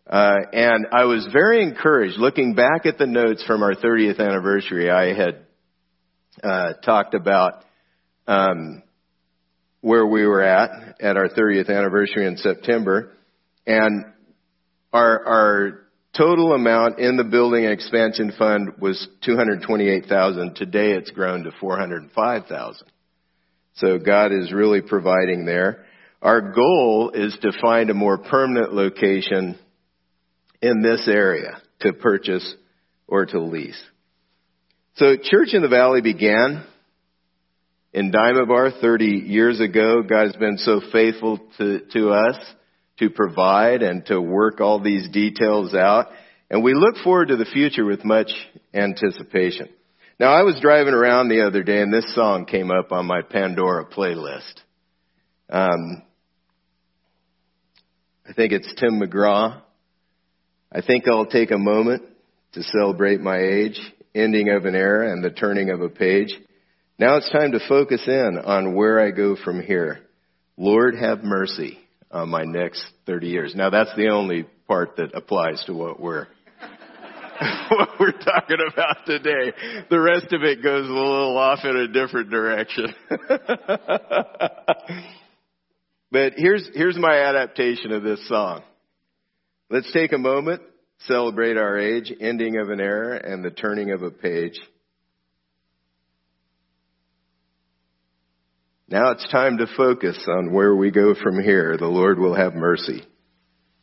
Uh, 0.07 0.35
and 0.53 0.87
I 0.91 1.05
was 1.05 1.27
very 1.31 1.63
encouraged. 1.63 2.17
Looking 2.17 2.55
back 2.55 2.85
at 2.85 2.97
the 2.97 3.07
notes 3.07 3.43
from 3.45 3.63
our 3.63 3.75
30th 3.75 4.19
anniversary, 4.19 4.89
I 4.89 5.13
had 5.13 5.45
uh, 6.43 6.73
talked 6.85 7.13
about 7.13 7.63
um, 8.27 8.83
where 9.81 10.05
we 10.05 10.25
were 10.25 10.41
at 10.41 11.01
at 11.01 11.17
our 11.17 11.29
30th 11.29 11.69
anniversary 11.69 12.27
in 12.27 12.37
September, 12.37 13.13
and 13.65 14.05
our 14.93 15.25
our 15.25 15.79
total 16.17 16.53
amount 16.53 16.99
in 16.99 17.17
the 17.17 17.23
building 17.23 17.65
expansion 17.65 18.33
fund 18.37 18.73
was 18.79 19.07
228,000. 19.23 20.55
Today 20.55 20.91
it's 20.91 21.11
grown 21.11 21.43
to 21.43 21.51
405,000. 21.59 22.87
So 23.75 23.97
God 23.99 24.31
is 24.33 24.51
really 24.51 24.81
providing 24.81 25.45
there. 25.45 25.85
Our 26.21 26.51
goal 26.51 27.11
is 27.13 27.37
to 27.41 27.51
find 27.61 27.89
a 27.89 27.93
more 27.93 28.17
permanent 28.17 28.73
location 28.73 29.57
in 30.61 30.81
this 30.81 31.07
area 31.07 31.61
to 31.81 31.93
purchase 31.93 32.55
or 33.07 33.25
to 33.25 33.39
lease. 33.39 33.81
So 34.95 35.15
Church 35.15 35.53
in 35.53 35.61
the 35.61 35.69
Valley 35.69 36.01
began 36.01 36.65
in 37.93 38.11
Bar 38.11 38.71
30 38.81 39.05
years 39.05 39.61
ago. 39.61 40.03
God 40.03 40.27
has 40.27 40.35
been 40.35 40.57
so 40.57 40.81
faithful 40.91 41.39
to, 41.57 41.81
to 41.93 42.09
us 42.09 42.35
to 42.97 43.09
provide 43.09 43.81
and 43.81 44.05
to 44.07 44.19
work 44.19 44.59
all 44.59 44.81
these 44.81 45.09
details 45.09 45.73
out. 45.73 46.07
And 46.49 46.63
we 46.63 46.73
look 46.73 46.95
forward 47.03 47.29
to 47.29 47.37
the 47.37 47.45
future 47.45 47.85
with 47.85 48.03
much 48.03 48.31
anticipation. 48.73 49.69
Now 50.19 50.33
I 50.33 50.43
was 50.43 50.59
driving 50.61 50.93
around 50.93 51.29
the 51.29 51.47
other 51.47 51.63
day 51.63 51.81
and 51.81 51.93
this 51.93 52.13
song 52.13 52.45
came 52.45 52.71
up 52.71 52.91
on 52.91 53.05
my 53.05 53.21
Pandora 53.21 53.85
playlist. 53.85 54.53
Um, 55.49 56.03
I 58.29 58.33
think 58.33 58.53
it's 58.53 58.71
Tim 58.75 59.01
McGraw. 59.01 59.59
I 60.71 60.81
think 60.81 61.07
I'll 61.07 61.25
take 61.25 61.49
a 61.49 61.57
moment 61.57 62.03
to 62.53 62.61
celebrate 62.61 63.19
my 63.19 63.39
age, 63.39 63.81
ending 64.13 64.49
of 64.49 64.65
an 64.65 64.75
era 64.75 65.11
and 65.11 65.23
the 65.23 65.31
turning 65.31 65.71
of 65.71 65.81
a 65.81 65.89
page. 65.89 66.37
Now 66.99 67.15
it's 67.15 67.31
time 67.31 67.53
to 67.53 67.59
focus 67.67 68.03
in 68.05 68.39
on 68.45 68.75
where 68.75 68.99
I 68.99 69.09
go 69.09 69.35
from 69.35 69.63
here. 69.63 70.01
Lord 70.57 70.93
have 70.95 71.23
mercy 71.23 71.79
on 72.11 72.29
my 72.29 72.43
next 72.43 72.85
30 73.07 73.29
years. 73.29 73.55
Now 73.55 73.71
that's 73.71 73.95
the 73.95 74.09
only 74.09 74.45
part 74.67 74.97
that 74.97 75.15
applies 75.15 75.63
to 75.65 75.73
what 75.73 75.99
we're 75.99 76.27
what 77.69 77.89
we're 77.99 78.11
talking 78.11 78.59
about 78.71 79.07
today. 79.07 79.53
The 79.89 79.99
rest 79.99 80.31
of 80.33 80.43
it 80.43 80.61
goes 80.61 80.87
a 80.87 80.93
little 80.93 81.35
off 81.35 81.61
in 81.63 81.75
a 81.75 81.87
different 81.87 82.29
direction. 82.29 82.93
but 86.11 86.33
here's 86.35 86.67
here's 86.73 86.97
my 86.97 87.19
adaptation 87.23 87.91
of 87.91 88.03
this 88.03 88.27
song. 88.27 88.63
Let's 89.69 89.91
take 89.93 90.11
a 90.11 90.17
moment, 90.17 90.61
celebrate 91.07 91.57
our 91.57 91.77
age, 91.77 92.11
ending 92.19 92.57
of 92.57 92.69
an 92.69 92.79
era, 92.79 93.21
and 93.23 93.43
the 93.43 93.51
turning 93.51 93.91
of 93.91 94.01
a 94.01 94.09
page. 94.09 94.59
Now 98.87 99.11
it's 99.11 99.29
time 99.29 99.59
to 99.59 99.67
focus 99.77 100.17
on 100.27 100.51
where 100.51 100.75
we 100.75 100.89
go 100.89 101.13
from 101.13 101.39
here. 101.39 101.77
The 101.77 101.85
Lord 101.85 102.17
will 102.17 102.33
have 102.33 102.55
mercy 102.55 103.03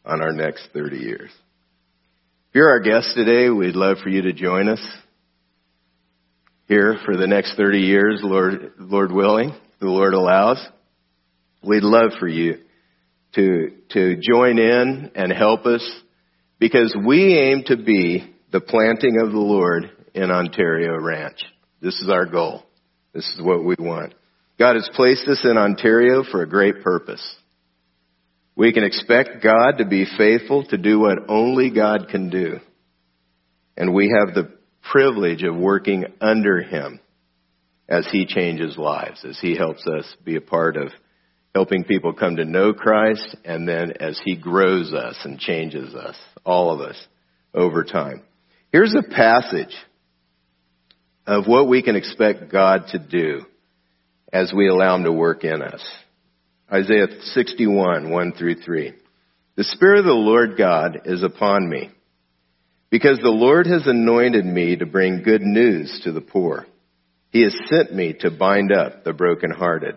on 0.05 0.21
our 0.21 0.33
next 0.33 0.69
30 0.73 0.97
years. 0.97 1.31
If 2.49 2.55
you're 2.55 2.71
our 2.71 2.81
guest 2.81 3.13
today, 3.15 3.49
we'd 3.51 3.77
love 3.77 3.99
for 4.03 4.09
you 4.09 4.23
to 4.23 4.33
join 4.33 4.69
us 4.69 4.85
here 6.67 6.97
for 7.05 7.17
the 7.17 7.29
next 7.29 7.57
30 7.57 7.79
years, 7.79 8.21
Lord, 8.23 8.73
Lord 8.79 9.13
willing, 9.13 9.53
the 9.81 9.87
Lord 9.87 10.15
allows. 10.15 10.65
We'd 11.67 11.83
love 11.83 12.13
for 12.21 12.29
you 12.29 12.59
to, 13.35 13.71
to 13.91 14.17
join 14.21 14.61
in 14.61 15.11
and 15.17 15.33
help 15.33 15.67
us 15.67 15.83
because 16.61 16.97
we 17.05 17.37
aim 17.37 17.65
to 17.67 17.77
be 17.77 18.33
the 18.53 18.61
planting 18.61 19.19
of 19.21 19.33
the 19.33 19.39
Lord 19.39 19.91
in 20.15 20.31
Ontario 20.31 20.97
Ranch. 20.97 21.41
This 21.83 22.01
is 22.01 22.09
our 22.09 22.25
goal. 22.25 22.63
This 23.13 23.29
is 23.35 23.43
what 23.43 23.65
we 23.65 23.75
want. 23.81 24.15
God 24.61 24.77
has 24.77 24.89
placed 24.95 25.27
us 25.27 25.41
in 25.43 25.59
Ontario 25.59 26.23
for 26.23 26.43
a 26.43 26.49
great 26.49 26.85
purpose. 26.85 27.37
We 28.55 28.73
can 28.73 28.85
expect 28.85 29.43
God 29.43 29.79
to 29.79 29.87
be 29.87 30.07
faithful 30.17 30.67
to 30.69 30.79
do 30.79 31.01
what 31.01 31.29
only 31.29 31.71
God 31.71 32.07
can 32.11 32.31
do. 32.31 32.61
And 33.77 33.93
we 33.93 34.15
have 34.17 34.35
the 34.35 34.57
privilege 34.93 35.43
of 35.43 35.57
working 35.57 36.05
under 36.21 36.63
Him 36.63 37.01
as 37.89 38.07
He 38.13 38.25
changes 38.25 38.79
lives, 38.79 39.25
as 39.29 39.37
He 39.41 39.57
helps 39.57 39.85
us 39.85 40.07
be 40.25 40.37
a 40.37 40.41
part 40.41 40.77
of 40.77 40.93
helping 41.57 41.85
people 41.85 42.13
come 42.13 42.37
to 42.37 42.45
know 42.45 42.75
Christ, 42.75 43.35
and 43.43 43.67
then 43.67 43.95
as 43.99 44.21
He 44.23 44.37
grows 44.37 44.93
us 44.93 45.17
and 45.25 45.39
changes 45.39 45.95
us, 45.95 46.15
all 46.45 46.71
of 46.71 46.83
us, 46.83 47.03
over 47.55 47.83
time. 47.83 48.21
Here's 48.73 48.95
a 48.95 49.15
passage 49.15 49.75
of 51.27 51.47
what 51.47 51.67
we 51.67 51.81
can 51.83 51.97
expect 51.97 52.53
God 52.53 52.89
to 52.89 52.99
do 52.99 53.47
as 54.31 54.53
we 54.55 54.69
allow 54.69 54.97
Him 54.97 55.05
to 55.05 55.13
work 55.13 55.45
in 55.45 55.63
us. 55.63 55.83
Isaiah 56.71 57.07
61, 57.23 58.11
1 58.11 58.33
through 58.35 58.57
3. 58.57 58.93
The 59.57 59.65
Spirit 59.65 60.01
of 60.01 60.05
the 60.05 60.13
Lord 60.13 60.59
God 60.59 61.07
is 61.07 61.23
upon 61.23 61.71
me, 61.71 61.91
because 62.91 63.19
the 63.23 63.31
Lord 63.31 63.67
has 63.67 63.87
anointed 63.87 64.45
me 64.45 64.77
to 64.77 64.85
bring 64.85 65.23
good 65.23 65.41
news 65.41 66.03
to 66.05 66.13
the 66.13 66.21
poor. 66.21 66.67
He 67.31 67.45
has 67.45 67.57
sent 67.71 67.95
me 67.95 68.15
to 68.21 68.31
bind 68.31 68.73
up 68.73 69.05
the 69.05 69.15
brokenhearted, 69.15 69.97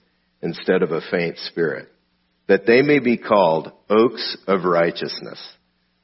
instead 0.41 0.81
of 0.81 0.91
a 0.91 1.01
faint 1.11 1.37
spirit, 1.37 1.87
that 2.47 2.65
they 2.65 2.81
may 2.81 2.99
be 2.99 3.17
called 3.17 3.71
oaks 3.89 4.37
of 4.47 4.63
righteousness, 4.63 5.41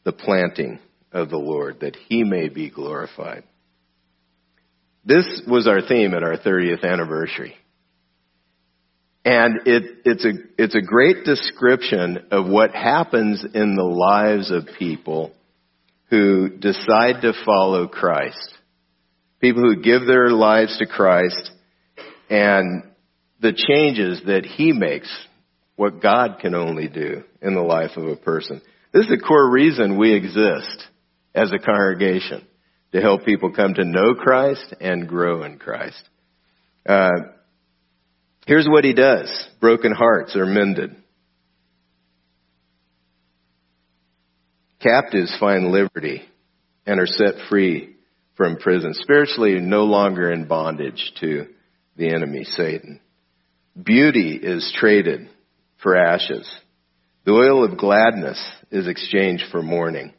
the 0.04 0.12
planting 0.12 0.80
of 1.12 1.30
the 1.30 1.38
Lord, 1.38 1.80
that 1.82 1.96
he 2.08 2.24
may 2.24 2.50
be 2.50 2.70
glorified. 2.70 3.44
This 5.06 5.42
was 5.48 5.68
our 5.68 5.82
theme 5.82 6.14
at 6.14 6.24
our 6.24 6.38
30th 6.38 6.84
anniversary. 6.84 7.56
And 9.24 9.68
it, 9.68 9.84
it's 10.06 10.26
a, 10.26 10.32
it's 10.58 10.76
a 10.76 10.82
great 10.82 11.26
description 11.26 12.28
of 12.32 12.48
what 12.48 12.72
happens 12.72 13.46
in 13.54 13.76
the 13.76 13.84
lives 13.84 14.52
of 14.52 14.68
people 14.80 15.34
who 16.10 16.50
decide 16.50 17.22
to 17.22 17.34
follow 17.46 17.88
Christ. 17.88 18.54
People 19.42 19.64
who 19.64 19.82
give 19.82 20.06
their 20.06 20.30
lives 20.30 20.78
to 20.78 20.86
Christ 20.86 21.52
and 22.30 22.84
the 23.42 23.54
changes 23.54 24.22
that 24.26 24.46
He 24.46 24.72
makes, 24.72 25.10
what 25.76 26.02
God 26.02 26.40
can 26.42 26.56
only 26.56 26.88
do 26.88 27.24
in 27.42 27.54
the 27.54 27.62
life 27.62 27.92
of 27.96 28.08
a 28.08 28.16
person. 28.16 28.62
This 28.94 29.04
is 29.04 29.10
the 29.10 29.26
core 29.26 29.52
reason 29.52 29.98
we 29.98 30.14
exist 30.14 30.88
as 31.36 31.52
a 31.52 31.64
congregation 31.64 32.46
to 32.94 33.02
help 33.02 33.26
people 33.26 33.52
come 33.52 33.74
to 33.76 33.86
know 33.86 34.16
Christ 34.16 34.74
and 34.80 35.08
grow 35.08 35.44
in 35.44 35.60
Christ. 35.60 36.02
Uh, 36.88 37.10
here's 38.46 38.68
what 38.68 38.84
he 38.84 38.94
does. 38.94 39.48
Broken 39.60 39.92
hearts 39.92 40.36
are 40.36 40.46
mended. 40.46 40.96
Captives 44.80 45.36
find 45.40 45.72
liberty 45.72 46.22
and 46.86 47.00
are 47.00 47.08
set 47.08 47.36
free 47.50 47.96
from 48.36 48.58
prison. 48.58 48.94
Spiritually, 48.94 49.60
no 49.60 49.84
longer 49.84 50.32
in 50.32 50.48
bondage 50.48 51.12
to 51.20 51.48
the 51.98 52.10
enemy, 52.10 52.44
Satan. 52.44 53.00
Beauty 53.82 54.40
is 54.42 54.74
traded 54.76 55.30
for 55.84 55.96
ashes. 55.96 56.50
The 57.26 57.34
oil 57.34 57.64
of 57.64 57.78
gladness 57.78 58.44
is 58.72 58.88
exchanged 58.88 59.44
for 59.52 59.62
mourning. 59.62 60.14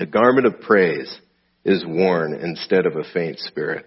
A 0.00 0.06
garment 0.06 0.46
of 0.46 0.60
praise 0.60 1.14
is 1.64 1.84
worn 1.86 2.34
instead 2.34 2.86
of 2.86 2.96
a 2.96 3.04
faint 3.12 3.38
spirit. 3.40 3.86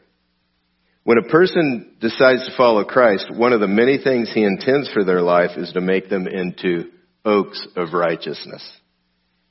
When 1.03 1.17
a 1.17 1.29
person 1.29 1.95
decides 1.99 2.45
to 2.45 2.55
follow 2.55 2.83
Christ, 2.83 3.33
one 3.33 3.53
of 3.53 3.59
the 3.59 3.67
many 3.67 3.97
things 3.97 4.31
he 4.31 4.43
intends 4.43 4.91
for 4.91 5.03
their 5.03 5.21
life 5.21 5.57
is 5.57 5.71
to 5.73 5.81
make 5.81 6.09
them 6.09 6.27
into 6.27 6.91
oaks 7.25 7.65
of 7.75 7.93
righteousness. 7.93 8.63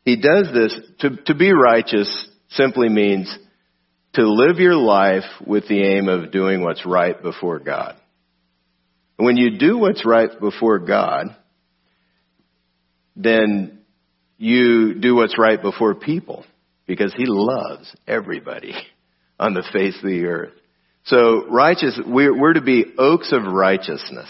He 0.04 0.16
does 0.16 0.48
this, 0.54 0.74
to, 1.00 1.16
to 1.26 1.34
be 1.34 1.52
righteous 1.52 2.28
simply 2.50 2.88
means 2.88 3.36
to 4.14 4.28
live 4.28 4.58
your 4.58 4.76
life 4.76 5.24
with 5.46 5.68
the 5.68 5.82
aim 5.82 6.08
of 6.08 6.32
doing 6.32 6.62
what's 6.62 6.86
right 6.86 7.20
before 7.20 7.58
God. 7.58 7.96
When 9.20 9.36
you 9.36 9.58
do 9.58 9.78
what's 9.78 10.04
right 10.04 10.30
before 10.40 10.78
God, 10.78 11.36
then 13.16 13.80
you 14.38 14.94
do 14.94 15.14
what's 15.14 15.38
right 15.38 15.60
before 15.60 15.94
people 15.94 16.44
because 16.86 17.12
he 17.14 17.24
loves 17.26 17.94
everybody 18.06 18.74
on 19.38 19.54
the 19.54 19.64
face 19.72 19.96
of 19.96 20.08
the 20.08 20.24
earth. 20.24 20.54
So 21.04 21.46
righteous, 21.48 21.98
we're, 22.06 22.36
we're 22.38 22.54
to 22.54 22.62
be 22.62 22.84
oaks 22.98 23.32
of 23.32 23.44
righteousness. 23.44 24.28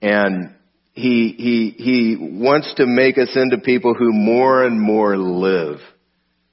And 0.00 0.54
he, 0.92 1.34
he, 1.38 1.82
he 1.82 2.16
wants 2.18 2.72
to 2.76 2.86
make 2.86 3.18
us 3.18 3.30
into 3.34 3.58
people 3.58 3.94
who 3.94 4.12
more 4.12 4.64
and 4.64 4.80
more 4.80 5.16
live 5.16 5.78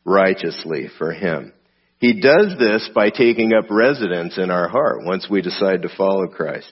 righteously 0.04 0.88
for 0.98 1.12
him. 1.12 1.52
He 2.00 2.22
does 2.22 2.56
this 2.60 2.90
by 2.94 3.10
taking 3.10 3.54
up 3.54 3.66
residence 3.70 4.38
in 4.38 4.52
our 4.52 4.68
heart 4.68 5.00
once 5.04 5.28
we 5.30 5.42
decide 5.42 5.82
to 5.82 5.90
follow 5.98 6.28
Christ. 6.28 6.72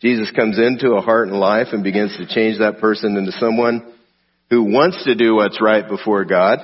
Jesus 0.00 0.30
comes 0.30 0.58
into 0.58 0.92
a 0.92 1.02
heart 1.02 1.28
and 1.28 1.38
life 1.38 1.68
and 1.72 1.84
begins 1.84 2.16
to 2.16 2.26
change 2.26 2.58
that 2.58 2.80
person 2.80 3.16
into 3.16 3.32
someone 3.32 3.92
who 4.48 4.64
wants 4.64 5.04
to 5.04 5.14
do 5.14 5.34
what's 5.34 5.60
right 5.60 5.86
before 5.86 6.24
God. 6.24 6.58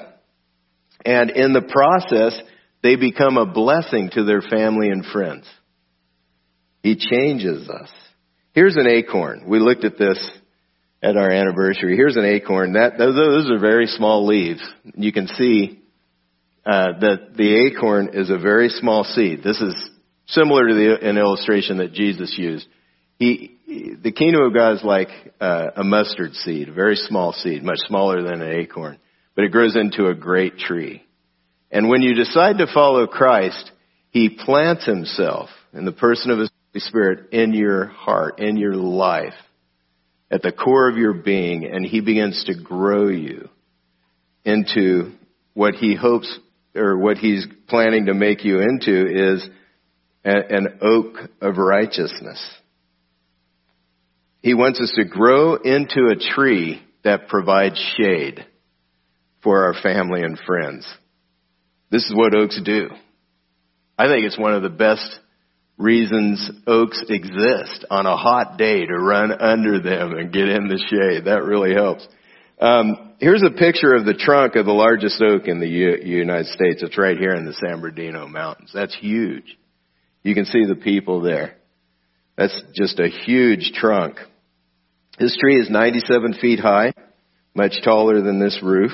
And 1.04 1.30
in 1.30 1.52
the 1.52 1.62
process, 1.62 2.40
they 2.82 2.96
become 2.96 3.36
a 3.36 3.46
blessing 3.46 4.10
to 4.14 4.24
their 4.24 4.40
family 4.40 4.88
and 4.88 5.04
friends. 5.04 5.46
He 6.82 6.96
changes 6.96 7.68
us. 7.68 7.90
Here's 8.52 8.76
an 8.76 8.88
acorn. 8.88 9.44
We 9.48 9.58
looked 9.58 9.84
at 9.84 9.98
this 9.98 10.18
at 11.02 11.16
our 11.16 11.30
anniversary. 11.30 11.94
Here's 11.94 12.16
an 12.16 12.24
acorn. 12.24 12.72
That 12.72 12.96
those, 12.96 13.50
are 13.50 13.58
very 13.58 13.86
small 13.86 14.26
leaves. 14.26 14.62
You 14.94 15.12
can 15.12 15.26
see 15.28 15.82
uh, 16.64 16.98
that 17.00 17.36
the 17.36 17.66
acorn 17.66 18.10
is 18.14 18.30
a 18.30 18.38
very 18.38 18.70
small 18.70 19.04
seed. 19.04 19.42
This 19.44 19.60
is 19.60 19.90
similar 20.26 20.68
to 20.68 20.74
the, 20.74 21.08
an 21.08 21.18
illustration 21.18 21.78
that 21.78 21.92
Jesus 21.92 22.34
used. 22.38 22.66
He, 23.18 23.96
the 24.02 24.12
kingdom 24.12 24.42
of 24.42 24.54
God 24.54 24.74
is 24.74 24.84
like 24.84 25.08
uh, 25.40 25.70
a 25.76 25.84
mustard 25.84 26.34
seed, 26.34 26.68
a 26.68 26.72
very 26.72 26.96
small 26.96 27.32
seed, 27.32 27.62
much 27.62 27.78
smaller 27.86 28.22
than 28.22 28.42
an 28.42 28.52
acorn, 28.52 28.98
but 29.34 29.44
it 29.44 29.52
grows 29.52 29.76
into 29.76 30.08
a 30.08 30.14
great 30.14 30.58
tree. 30.58 31.02
And 31.70 31.88
when 31.88 32.02
you 32.02 32.14
decide 32.14 32.58
to 32.58 32.72
follow 32.72 33.06
Christ, 33.06 33.70
He 34.10 34.28
plants 34.28 34.84
Himself 34.84 35.48
in 35.72 35.84
the 35.84 35.92
person 35.92 36.30
of 36.30 36.38
His 36.38 36.50
Holy 36.72 36.80
Spirit 36.80 37.32
in 37.32 37.52
your 37.54 37.86
heart, 37.86 38.38
in 38.38 38.56
your 38.56 38.74
life, 38.74 39.34
at 40.30 40.42
the 40.42 40.52
core 40.52 40.88
of 40.88 40.96
your 40.96 41.14
being, 41.14 41.64
and 41.64 41.84
He 41.84 42.00
begins 42.00 42.44
to 42.44 42.54
grow 42.54 43.08
you 43.08 43.48
into 44.44 45.12
what 45.54 45.74
He 45.74 45.94
hopes 45.94 46.38
or 46.74 46.98
what 46.98 47.16
He's 47.16 47.46
planning 47.68 48.06
to 48.06 48.14
make 48.14 48.44
you 48.44 48.60
into 48.60 49.32
is 49.32 49.48
an 50.24 50.78
oak 50.82 51.16
of 51.40 51.56
righteousness. 51.56 52.44
He 54.46 54.54
wants 54.54 54.80
us 54.80 54.92
to 54.94 55.04
grow 55.04 55.56
into 55.56 56.06
a 56.06 56.34
tree 56.36 56.80
that 57.02 57.26
provides 57.26 57.76
shade 57.98 58.46
for 59.42 59.64
our 59.64 59.74
family 59.82 60.22
and 60.22 60.38
friends. 60.38 60.86
This 61.90 62.04
is 62.04 62.14
what 62.14 62.32
oaks 62.32 62.60
do. 62.64 62.90
I 63.98 64.06
think 64.06 64.24
it's 64.24 64.38
one 64.38 64.54
of 64.54 64.62
the 64.62 64.68
best 64.68 65.18
reasons 65.76 66.48
oaks 66.64 67.02
exist 67.08 67.86
on 67.90 68.06
a 68.06 68.16
hot 68.16 68.56
day 68.56 68.86
to 68.86 68.94
run 68.94 69.32
under 69.32 69.80
them 69.80 70.12
and 70.12 70.32
get 70.32 70.48
in 70.48 70.68
the 70.68 70.78
shade. 70.78 71.24
That 71.24 71.42
really 71.42 71.74
helps. 71.74 72.06
Um, 72.60 73.14
here's 73.18 73.42
a 73.42 73.50
picture 73.50 73.96
of 73.96 74.04
the 74.04 74.14
trunk 74.14 74.54
of 74.54 74.64
the 74.64 74.70
largest 74.70 75.20
oak 75.20 75.48
in 75.48 75.58
the 75.58 75.66
U- 75.66 76.02
United 76.04 76.46
States. 76.46 76.84
It's 76.84 76.96
right 76.96 77.18
here 77.18 77.34
in 77.34 77.46
the 77.46 77.52
San 77.52 77.80
Bernardino 77.80 78.28
Mountains. 78.28 78.70
That's 78.72 78.94
huge. 78.94 79.58
You 80.22 80.36
can 80.36 80.44
see 80.44 80.66
the 80.66 80.76
people 80.76 81.20
there. 81.20 81.56
That's 82.36 82.62
just 82.76 83.00
a 83.00 83.08
huge 83.08 83.72
trunk. 83.74 84.18
This 85.18 85.36
tree 85.40 85.58
is 85.58 85.70
97 85.70 86.34
feet 86.34 86.60
high, 86.60 86.92
much 87.54 87.80
taller 87.82 88.20
than 88.20 88.38
this 88.38 88.60
roof. 88.62 88.92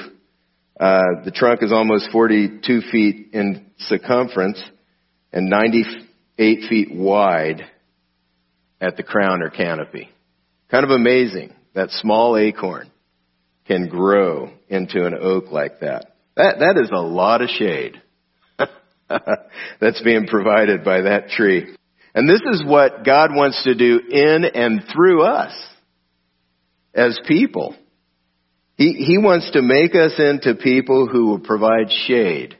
Uh, 0.79 1.03
the 1.25 1.33
trunk 1.35 1.65
is 1.65 1.73
almost 1.73 2.13
42 2.13 2.81
feet 2.93 3.31
in 3.33 3.67
circumference 3.79 4.63
and 5.33 5.51
98 5.51 6.69
feet 6.69 6.95
wide 6.95 7.63
at 8.81 8.97
the 8.97 9.03
crown 9.03 9.43
or 9.43 9.51
canopy. 9.51 10.11
Kind 10.71 10.85
of 10.85 10.91
amazing 10.91 11.55
that 11.75 11.91
small 11.91 12.37
acorn 12.37 12.91
can 13.67 13.89
grow 13.89 14.51
into 14.69 15.05
an 15.05 15.15
oak 15.21 15.51
like 15.51 15.81
that. 15.81 16.15
That, 16.37 16.61
that 16.61 16.81
is 16.81 16.91
a 16.93 17.03
lot 17.03 17.43
of 17.43 17.49
shade 17.49 18.01
that's 19.81 20.01
being 20.03 20.29
provided 20.29 20.85
by 20.85 21.03
that 21.03 21.31
tree. 21.31 21.75
And 22.15 22.29
this 22.29 22.43
is 22.53 22.65
what 22.65 23.05
God 23.05 23.31
wants 23.35 23.65
to 23.65 23.75
do 23.75 24.01
in 24.09 24.45
and 24.45 24.85
through 24.93 25.25
us 25.25 25.53
as 26.95 27.19
people. 27.27 27.75
He, 28.77 28.93
he 28.93 29.19
wants 29.19 29.51
to 29.53 29.63
make 29.63 29.95
us 29.95 30.13
into 30.19 30.55
people 30.55 31.07
who 31.07 31.27
will 31.27 31.41
provide 31.41 31.91
shade 32.07 32.59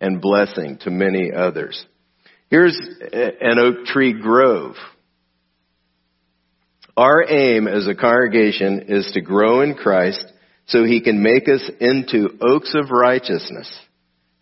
and 0.00 0.20
blessing 0.20 0.78
to 0.82 0.90
many 0.90 1.30
others. 1.32 1.84
Here's 2.50 2.78
an 3.12 3.58
oak 3.58 3.86
tree 3.86 4.12
grove. 4.12 4.74
Our 6.96 7.28
aim 7.28 7.66
as 7.66 7.88
a 7.88 7.94
congregation 7.94 8.86
is 8.88 9.10
to 9.14 9.20
grow 9.20 9.62
in 9.62 9.74
Christ 9.74 10.24
so 10.66 10.84
he 10.84 11.00
can 11.00 11.22
make 11.22 11.48
us 11.48 11.68
into 11.80 12.38
oaks 12.40 12.74
of 12.74 12.90
righteousness 12.90 13.72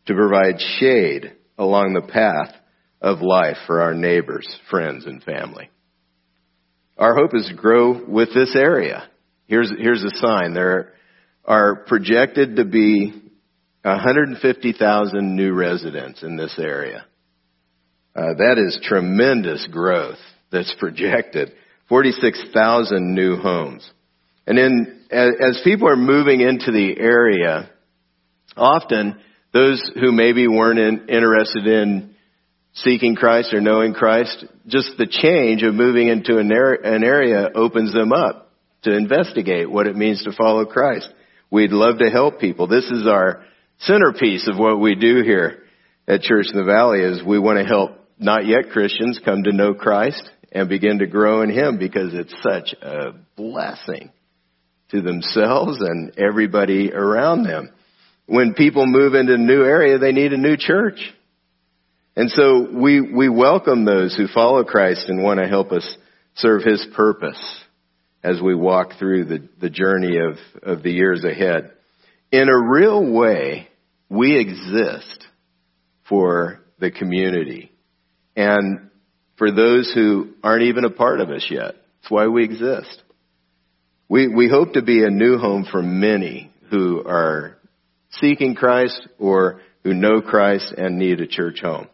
to 0.07 0.15
provide 0.15 0.61
shade 0.79 1.33
along 1.57 1.95
the 1.95 2.03
path 2.03 2.55
of 3.01 3.21
life 3.21 3.57
for 3.67 3.81
our 3.81 3.95
neighbors, 3.95 4.47
friends, 4.71 5.07
and 5.07 5.23
family. 5.23 5.71
Our 6.99 7.15
hope 7.15 7.35
is 7.35 7.49
to 7.49 7.55
grow 7.55 8.05
with 8.07 8.35
this 8.35 8.55
area. 8.55 9.09
Here's, 9.47 9.73
here's 9.79 10.05
a 10.05 10.17
sign. 10.17 10.55
There 10.55 10.93
are 11.45 11.77
projected 11.87 12.57
to 12.57 12.65
be 12.65 13.13
150,000 13.83 15.37
new 15.37 15.53
residents 15.53 16.23
in 16.23 16.37
this 16.37 16.55
area. 16.59 17.05
Uh, 18.15 18.35
that 18.35 18.59
is 18.59 18.79
tremendous 18.83 19.67
growth 19.71 20.19
that's 20.51 20.75
projected. 20.79 21.53
46,000 21.89 23.15
new 23.15 23.37
homes. 23.37 23.89
And 24.47 24.57
then 24.57 25.01
as, 25.11 25.61
people 25.65 25.89
are 25.89 25.97
moving 25.97 26.41
into 26.41 26.73
the 26.73 26.95
area, 26.99 27.71
often 28.57 29.21
those 29.53 29.91
who 30.01 30.13
maybe 30.13 30.47
weren't 30.49 30.79
in, 30.79 31.09
interested 31.09 31.67
in 31.67 32.15
seeking 32.75 33.15
Christ 33.15 33.53
or 33.53 33.61
knowing 33.61 33.93
Christ, 33.95 34.45
just 34.67 34.97
the 34.97 35.07
change 35.07 35.63
of 35.63 35.75
moving 35.75 36.09
into 36.09 36.39
an, 36.39 36.51
an 36.51 37.05
area 37.05 37.51
opens 37.55 37.93
them 37.93 38.13
up 38.13 38.52
to 38.83 38.97
investigate 38.97 39.71
what 39.71 39.87
it 39.87 39.97
means 39.97 40.25
to 40.25 40.33
follow 40.33 40.65
Christ. 40.65 41.09
We'd 41.51 41.73
love 41.73 41.99
to 41.99 42.11
help 42.11 42.41
people. 42.41 42.67
This 42.67 42.91
is 42.91 43.07
our 43.07 43.45
centerpiece 43.79 44.49
of 44.49 44.59
what 44.59 44.81
we 44.81 44.95
do 44.95 45.23
here 45.23 45.63
at 46.09 46.23
Church 46.23 46.47
in 46.53 46.59
the 46.59 46.65
Valley 46.65 47.01
is 47.01 47.23
we 47.23 47.39
want 47.39 47.59
to 47.59 47.65
help 47.65 47.93
not 48.19 48.47
yet 48.47 48.71
Christians 48.71 49.21
come 49.25 49.45
to 49.45 49.53
know 49.53 49.75
Christ 49.75 50.31
and 50.51 50.69
begin 50.69 50.99
to 50.99 51.07
grow 51.07 51.43
in 51.43 51.51
Him 51.51 51.79
because 51.79 52.15
it's 52.15 52.35
such 52.43 52.75
a 52.83 53.13
blessing 53.37 54.11
to 54.91 55.01
themselves 55.01 55.79
and 55.81 56.19
everybody 56.19 56.93
around 56.93 57.45
them. 57.45 57.73
When 58.27 58.55
people 58.55 58.87
move 58.87 59.15
into 59.15 59.35
a 59.35 59.39
new 59.39 59.65
area, 59.65 59.99
they 59.99 60.13
need 60.13 60.33
a 60.33 60.39
new 60.39 60.57
church. 60.57 61.01
And 62.15 62.31
so 62.31 62.69
we, 62.73 63.01
we 63.01 63.29
welcome 63.29 63.85
those 63.85 64.15
who 64.15 64.27
follow 64.29 64.65
Christ 64.65 65.09
and 65.09 65.23
want 65.23 65.41
to 65.41 65.49
help 65.49 65.73
us 65.73 65.97
serve 66.35 66.63
His 66.63 66.87
purpose 66.95 67.39
as 68.23 68.41
we 68.41 68.55
walk 68.55 68.93
through 68.99 69.25
the, 69.25 69.49
the 69.61 69.71
journey 69.71 70.19
of, 70.19 70.37
of 70.63 70.83
the 70.83 70.93
years 70.93 71.25
ahead. 71.25 71.73
In 72.31 72.49
a 72.49 72.71
real 72.71 73.13
way, 73.13 73.69
we 74.09 74.39
exist 74.39 75.27
for 76.09 76.61
the 76.79 76.91
community 76.91 77.73
and 78.37 78.91
for 79.37 79.51
those 79.51 79.91
who 79.95 80.35
aren't 80.43 80.65
even 80.65 80.85
a 80.85 80.91
part 80.91 81.21
of 81.21 81.31
us 81.31 81.47
yet. 81.51 81.75
That's 82.01 82.11
why 82.11 82.29
we 82.29 82.45
exist. 82.45 83.03
We, 84.09 84.29
we 84.29 84.49
hope 84.49 84.75
to 84.75 84.83
be 84.83 85.05
a 85.05 85.11
new 85.11 85.39
home 85.39 85.67
for 85.71 85.83
many 85.83 86.51
who 86.71 87.03
are 87.07 87.57
seeking 88.21 88.55
Christ 88.55 89.09
or 89.19 89.61
who 89.85 89.95
know 89.95 90.21
Christ 90.21 90.73
and 90.77 90.99
need 90.99 91.21
a 91.21 91.27
church 91.27 91.61
home. 91.61 91.89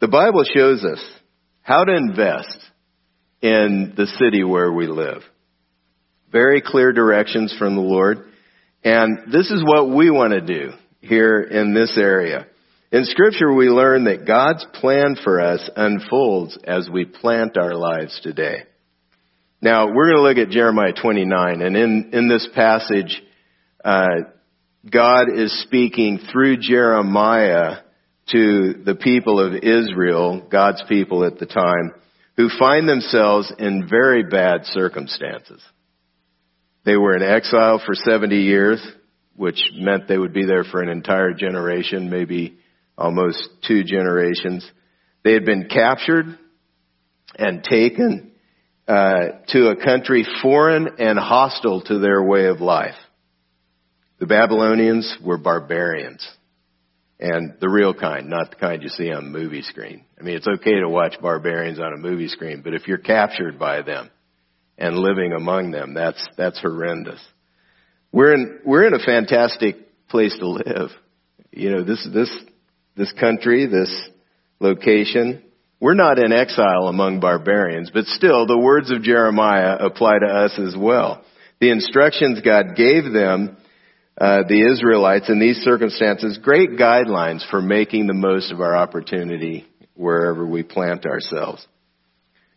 The 0.00 0.08
Bible 0.08 0.44
shows 0.44 0.84
us 0.84 1.02
how 1.62 1.84
to 1.84 1.94
invest 1.94 2.58
in 3.40 3.94
the 3.96 4.06
city 4.06 4.44
where 4.44 4.72
we 4.72 4.86
live. 4.86 5.22
Very 6.32 6.60
clear 6.60 6.92
directions 6.92 7.54
from 7.58 7.76
the 7.76 7.82
Lord. 7.82 8.26
And 8.84 9.32
this 9.32 9.50
is 9.50 9.64
what 9.64 9.90
we 9.90 10.10
want 10.10 10.32
to 10.32 10.40
do 10.40 10.72
here 11.00 11.40
in 11.40 11.74
this 11.74 11.96
area. 11.96 12.46
In 12.92 13.04
scripture, 13.04 13.52
we 13.52 13.68
learn 13.68 14.04
that 14.04 14.26
God's 14.26 14.64
plan 14.74 15.16
for 15.22 15.40
us 15.40 15.68
unfolds 15.76 16.56
as 16.64 16.88
we 16.90 17.04
plant 17.04 17.56
our 17.56 17.74
lives 17.74 18.18
today. 18.22 18.62
Now, 19.60 19.86
we're 19.86 20.12
going 20.12 20.16
to 20.16 20.22
look 20.22 20.48
at 20.48 20.52
Jeremiah 20.52 20.92
29, 20.92 21.62
and 21.62 21.76
in, 21.76 22.10
in 22.12 22.28
this 22.28 22.48
passage, 22.54 23.22
uh, 23.84 24.06
God 24.90 25.26
is 25.34 25.62
speaking 25.62 26.20
through 26.30 26.58
Jeremiah 26.58 27.78
to 28.30 28.74
the 28.84 28.94
people 28.94 29.40
of 29.40 29.54
Israel, 29.54 30.46
God's 30.50 30.82
people 30.88 31.24
at 31.24 31.38
the 31.38 31.46
time, 31.46 31.92
who 32.36 32.48
find 32.58 32.88
themselves 32.88 33.52
in 33.58 33.88
very 33.88 34.22
bad 34.22 34.64
circumstances. 34.64 35.60
They 36.86 36.96
were 36.96 37.16
in 37.16 37.22
exile 37.22 37.82
for 37.84 37.94
70 37.94 38.36
years, 38.36 38.80
which 39.34 39.60
meant 39.74 40.06
they 40.06 40.16
would 40.16 40.32
be 40.32 40.46
there 40.46 40.62
for 40.62 40.80
an 40.80 40.88
entire 40.88 41.34
generation, 41.34 42.08
maybe 42.08 42.58
almost 42.96 43.48
two 43.66 43.82
generations. 43.82 44.64
They 45.24 45.32
had 45.32 45.44
been 45.44 45.68
captured 45.68 46.38
and 47.36 47.64
taken 47.64 48.30
uh, 48.86 49.40
to 49.48 49.70
a 49.70 49.84
country 49.84 50.24
foreign 50.40 50.88
and 51.00 51.18
hostile 51.18 51.82
to 51.82 51.98
their 51.98 52.22
way 52.22 52.46
of 52.46 52.60
life. 52.60 52.94
The 54.20 54.26
Babylonians 54.26 55.18
were 55.22 55.38
barbarians. 55.38 56.26
And 57.18 57.54
the 57.60 57.68
real 57.68 57.94
kind, 57.94 58.28
not 58.28 58.50
the 58.50 58.56
kind 58.56 58.82
you 58.82 58.90
see 58.90 59.10
on 59.10 59.32
movie 59.32 59.62
screen. 59.62 60.04
I 60.20 60.22
mean, 60.22 60.36
it's 60.36 60.46
okay 60.46 60.78
to 60.78 60.88
watch 60.88 61.16
barbarians 61.20 61.80
on 61.80 61.94
a 61.94 61.96
movie 61.96 62.28
screen, 62.28 62.60
but 62.62 62.74
if 62.74 62.86
you're 62.86 62.98
captured 62.98 63.58
by 63.58 63.82
them 63.82 64.10
and 64.78 64.98
living 64.98 65.32
among 65.32 65.70
them, 65.70 65.94
that's, 65.94 66.24
that's 66.36 66.60
horrendous. 66.60 67.20
We're 68.12 68.34
in, 68.34 68.60
we're 68.64 68.86
in 68.86 68.94
a 68.94 69.04
fantastic 69.04 69.76
place 70.08 70.36
to 70.38 70.48
live. 70.48 70.90
You 71.50 71.70
know, 71.70 71.84
this, 71.84 72.06
this, 72.12 72.30
this 72.96 73.12
country, 73.18 73.66
this 73.66 73.92
location, 74.60 75.42
we're 75.80 75.94
not 75.94 76.18
in 76.18 76.32
exile 76.32 76.88
among 76.88 77.20
barbarians, 77.20 77.90
but 77.92 78.06
still 78.06 78.46
the 78.46 78.58
words 78.58 78.90
of 78.90 79.02
Jeremiah 79.02 79.76
apply 79.78 80.18
to 80.20 80.26
us 80.26 80.58
as 80.58 80.74
well. 80.76 81.22
The 81.60 81.70
instructions 81.70 82.40
God 82.42 82.76
gave 82.76 83.12
them, 83.12 83.56
uh, 84.18 84.42
the 84.48 84.70
Israelites 84.72 85.28
in 85.28 85.38
these 85.38 85.58
circumstances, 85.58 86.38
great 86.42 86.70
guidelines 86.70 87.48
for 87.50 87.60
making 87.60 88.06
the 88.06 88.14
most 88.14 88.52
of 88.52 88.60
our 88.60 88.74
opportunity 88.74 89.66
wherever 89.94 90.46
we 90.46 90.62
plant 90.62 91.06
ourselves. 91.06 91.66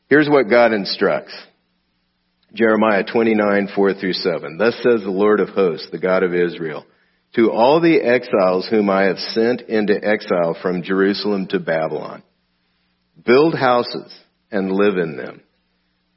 Here's 0.10 0.30
what 0.30 0.50
God 0.50 0.74
instructs. 0.74 1.34
Jeremiah 2.54 3.04
29, 3.04 3.70
4 3.76 3.94
through 3.94 4.14
7. 4.14 4.58
Thus 4.58 4.76
says 4.76 5.02
the 5.04 5.12
Lord 5.12 5.40
of 5.40 5.50
hosts, 5.50 5.88
the 5.92 6.00
God 6.00 6.24
of 6.24 6.34
Israel, 6.34 6.86
to 7.36 7.52
all 7.52 7.80
the 7.80 8.02
exiles 8.02 8.68
whom 8.70 8.90
I 8.90 9.04
have 9.04 9.18
sent 9.18 9.62
into 9.62 9.94
exile 9.94 10.58
from 10.60 10.82
Jerusalem 10.82 11.48
to 11.48 11.60
Babylon. 11.60 12.24
Build 13.24 13.54
houses 13.54 14.12
and 14.52 14.72
live 14.72 14.98
in 14.98 15.16
them. 15.16 15.42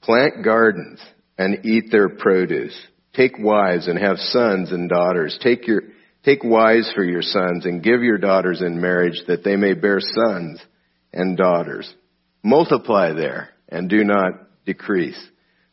Plant 0.01 0.43
gardens 0.43 1.01
and 1.37 1.67
eat 1.67 1.91
their 1.91 2.09
produce. 2.09 2.79
Take 3.15 3.39
wives 3.39 3.89
and 3.89 3.99
have 3.99 4.17
sons 4.17 4.73
and 4.73 4.89
daughters. 4.89 5.39
Take 5.43 5.67
your, 5.67 5.83
take 6.25 6.43
wives 6.43 6.91
for 6.95 7.05
your 7.05 7.23
sons 7.23 7.67
and 7.67 7.83
give 7.83 8.03
your 8.03 8.19
daughters 8.19 8.63
in 8.63 8.81
marriage 8.81 9.21
that 9.29 9.45
they 9.45 9.57
may 9.57 9.75
bear 9.75 10.01
sons 10.01 10.61
and 11.13 11.37
daughters. 11.37 11.93
Multiply 12.43 13.13
there 13.13 13.51
and 13.69 13.91
do 13.91 14.03
not 14.03 14.33
decrease. 14.65 15.21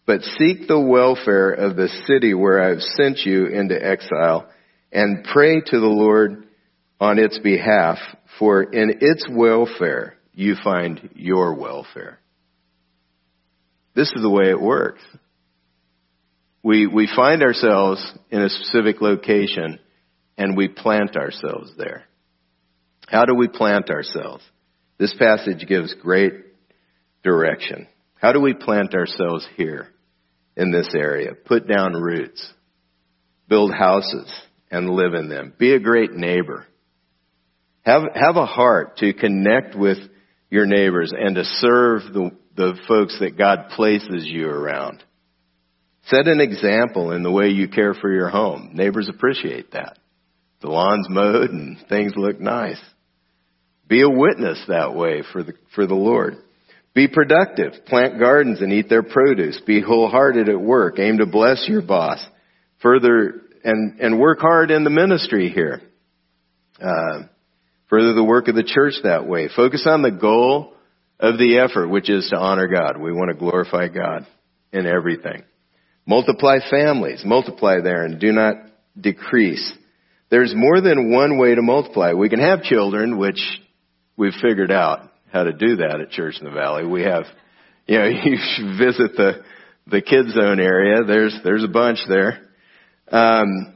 But 0.10 0.24
seek 0.24 0.68
the 0.68 0.80
welfare 0.80 1.52
of 1.52 1.76
the 1.76 1.88
city 2.08 2.34
where 2.34 2.64
I 2.64 2.70
have 2.70 2.82
sent 2.82 3.20
you 3.20 3.46
into 3.46 3.76
exile 3.80 4.50
and 4.92 5.24
pray 5.24 5.62
to 5.62 5.80
the 5.80 5.86
Lord 5.86 6.46
on 7.00 7.20
its 7.20 7.38
behalf, 7.38 8.00
for 8.40 8.64
in 8.64 9.02
its 9.02 9.28
welfare 9.30 10.16
you 10.34 10.56
find 10.64 11.12
your 11.14 11.54
welfare. 11.54 12.18
This 13.94 14.12
is 14.16 14.24
the 14.24 14.32
way 14.32 14.50
it 14.50 14.60
works. 14.60 15.04
We, 16.64 16.88
we 16.88 17.08
find 17.16 17.44
ourselves 17.44 18.04
in 18.32 18.42
a 18.42 18.50
specific 18.50 19.02
location 19.02 19.78
and 20.40 20.58
we 20.58 20.70
plant 20.70 21.18
ourselves 21.18 21.72
there. 21.78 22.06
How 23.08 23.26
do 23.26 23.36
we 23.36 23.48
plant 23.48 23.92
ourselves? 23.92 24.44
This 24.98 25.14
passage 25.20 25.68
gives 25.68 25.94
great 26.02 26.34
direction. 27.24 27.88
How 28.16 28.34
do 28.34 28.42
we 28.42 28.56
plant 28.56 28.96
ourselves 28.96 29.48
here 29.56 29.90
in 30.60 30.72
this 30.72 30.90
area? 30.94 31.32
Put 31.34 31.68
down 31.68 31.94
roots, 31.94 32.46
build 33.48 33.74
houses, 33.74 34.32
and 34.70 34.90
live 34.90 35.14
in 35.14 35.30
them. 35.30 35.54
Be 35.58 35.74
a 35.74 35.80
great 35.80 36.12
neighbor. 36.12 36.68
Have, 37.82 38.04
have 38.14 38.36
a 38.36 38.46
heart 38.46 38.98
to 38.98 39.14
connect 39.14 39.76
with 39.76 39.98
your 40.52 40.66
neighbors 40.66 41.12
and 41.18 41.36
to 41.36 41.44
serve 41.44 42.02
the, 42.14 42.32
the 42.56 42.78
folks 42.88 43.18
that 43.20 43.38
God 43.38 43.70
places 43.76 44.26
you 44.26 44.48
around. 44.48 45.04
Set 46.08 46.28
an 46.28 46.42
example 46.42 47.12
in 47.12 47.24
the 47.24 47.32
way 47.32 47.48
you 47.48 47.68
care 47.68 47.94
for 47.94 48.12
your 48.12 48.30
home. 48.30 48.72
Neighbors 48.74 49.10
appreciate 49.10 49.72
that. 49.72 49.98
The 50.62 50.68
lawn's 50.68 51.08
mowed 51.10 51.52
and 51.52 51.78
things 51.88 52.14
look 52.16 52.40
nice. 52.40 52.82
Be 53.88 54.02
a 54.02 54.10
witness 54.10 54.64
that 54.68 54.94
way 54.94 55.24
for 55.32 55.42
the, 55.42 55.54
for 55.74 55.88
the 55.88 55.96
Lord. 55.96 56.36
Be 57.00 57.08
productive. 57.08 57.86
Plant 57.86 58.20
gardens 58.20 58.60
and 58.60 58.74
eat 58.74 58.90
their 58.90 59.04
produce. 59.04 59.62
Be 59.66 59.80
wholehearted 59.80 60.50
at 60.50 60.60
work. 60.60 61.00
Aim 61.00 61.20
to 61.20 61.26
bless 61.26 61.66
your 61.66 61.82
boss. 61.82 62.22
Further, 62.82 63.40
and, 63.64 64.02
and 64.02 64.20
work 64.20 64.40
hard 64.42 64.70
in 64.70 64.84
the 64.84 64.90
ministry 64.90 65.50
here. 65.50 65.82
Uh, 66.78 67.22
further 67.90 68.12
the 68.12 68.24
work 68.26 68.50
of 68.50 68.56
the 68.56 68.66
church 68.66 68.96
that 69.04 69.26
way. 69.26 69.48
Focus 69.48 69.88
on 69.90 70.02
the 70.02 70.12
goal 70.12 70.74
of 71.22 71.38
the 71.38 71.60
effort, 71.60 71.88
which 71.88 72.10
is 72.10 72.28
to 72.32 72.36
honor 72.36 72.68
God. 72.68 73.00
We 73.00 73.14
want 73.14 73.30
to 73.30 73.38
glorify 73.38 73.88
God 73.88 74.28
in 74.74 74.86
everything. 74.86 75.44
Multiply 76.06 76.58
families. 76.70 77.24
Multiply 77.24 77.80
there 77.80 78.04
and 78.04 78.20
do 78.20 78.34
not 78.34 78.56
decrease. 79.00 79.72
There's 80.30 80.54
more 80.54 80.82
than 80.82 81.14
one 81.14 81.38
way 81.38 81.56
to 81.56 81.62
multiply. 81.62 82.12
We 82.12 82.28
can 82.28 82.42
have 82.42 82.64
children, 82.64 83.18
which 83.18 83.40
we've 84.18 84.36
figured 84.42 84.70
out 84.70 85.09
how 85.32 85.44
to 85.44 85.54
do 85.54 85.78
that 85.78 86.02
at 86.02 86.12
Church 86.12 86.36
in 86.40 86.46
the 86.46 86.52
Valley. 86.52 86.86
We 86.86 87.04
have, 87.04 87.26
you 87.88 87.98
know, 87.98 88.06
you 88.24 88.38
visit 88.78 89.16
the, 89.16 89.44
the 89.88 90.02
kids 90.02 90.34
zone 90.34 90.60
area. 90.60 91.04
There's, 91.06 91.38
there's 91.44 91.64
a 91.64 91.68
bunch 91.68 92.00
there. 92.08 92.48
Um, 93.12 93.76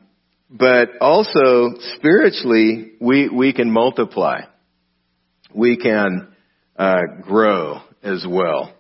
but 0.50 0.89
also 1.02 1.70
spiritually, 1.98 2.94
we, 3.00 3.30
we 3.30 3.54
can 3.54 3.72
multiply. 3.72 4.42
We 5.54 5.78
can 5.78 6.28
uh, 6.76 7.02
grow 7.22 7.82
as 8.04 8.26
well 8.28 8.74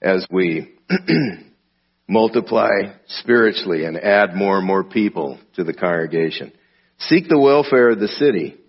as 0.00 0.26
we 0.30 0.74
multiply 2.08 2.68
spiritually 3.06 3.84
and 3.84 3.98
add 3.98 4.34
more 4.34 4.58
and 4.58 4.66
more 4.66 4.84
people 4.84 5.38
to 5.56 5.64
the 5.64 5.74
congregation. 5.74 6.52
Seek 7.00 7.28
the 7.28 7.38
welfare 7.38 7.90
of 7.90 8.00
the 8.00 8.08
city. 8.08 8.59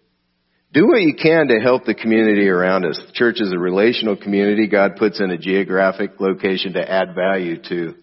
Do 0.74 0.88
what 0.88 1.02
you 1.02 1.16
can 1.22 1.50
to 1.50 1.60
help 1.60 1.84
the 1.84 1.94
community 1.94 2.48
around 2.48 2.86
us. 2.86 2.98
The 3.06 3.12
church 3.12 3.42
is 3.42 3.52
a 3.52 3.60
relational 3.60 4.16
community. 4.16 4.68
God 4.68 4.96
puts 4.96 5.20
in 5.20 5.30
a 5.30 5.38
geographic 5.38 6.12
location 6.20 6.74
to 6.74 6.90
add 6.90 7.14
value 7.14 7.62
to 7.64 7.96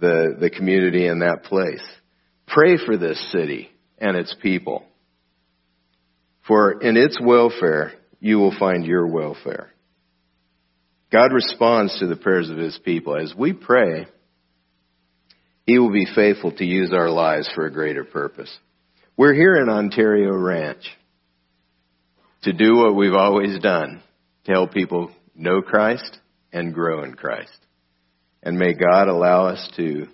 the, 0.00 0.36
the 0.40 0.50
community 0.50 1.06
in 1.06 1.20
that 1.20 1.44
place. 1.44 1.82
Pray 2.48 2.76
for 2.84 2.96
this 2.96 3.30
city 3.30 3.70
and 3.98 4.16
its 4.16 4.34
people. 4.42 4.84
For 6.48 6.82
in 6.82 6.96
its 6.96 7.20
welfare, 7.22 7.92
you 8.18 8.38
will 8.38 8.54
find 8.58 8.84
your 8.84 9.06
welfare. 9.06 9.70
God 11.12 11.32
responds 11.32 11.96
to 12.00 12.08
the 12.08 12.16
prayers 12.16 12.50
of 12.50 12.56
His 12.56 12.76
people. 12.84 13.16
As 13.16 13.32
we 13.38 13.52
pray, 13.52 14.06
He 15.66 15.78
will 15.78 15.92
be 15.92 16.08
faithful 16.12 16.50
to 16.50 16.64
use 16.64 16.92
our 16.92 17.10
lives 17.10 17.48
for 17.54 17.64
a 17.64 17.72
greater 17.72 18.04
purpose. 18.04 18.52
We're 19.16 19.34
here 19.34 19.54
in 19.54 19.68
Ontario 19.68 20.32
Ranch 20.32 20.84
to 22.42 22.52
do 22.52 22.76
what 22.76 22.94
we've 22.94 23.14
always 23.14 23.58
done, 23.60 24.02
to 24.44 24.52
help 24.52 24.72
people 24.72 25.10
know 25.34 25.62
Christ 25.62 26.18
and 26.52 26.74
grow 26.74 27.04
in 27.04 27.14
Christ. 27.14 27.56
And 28.42 28.58
may 28.58 28.74
God 28.74 29.08
allow 29.08 29.46
us 29.46 29.70
to 29.76 30.08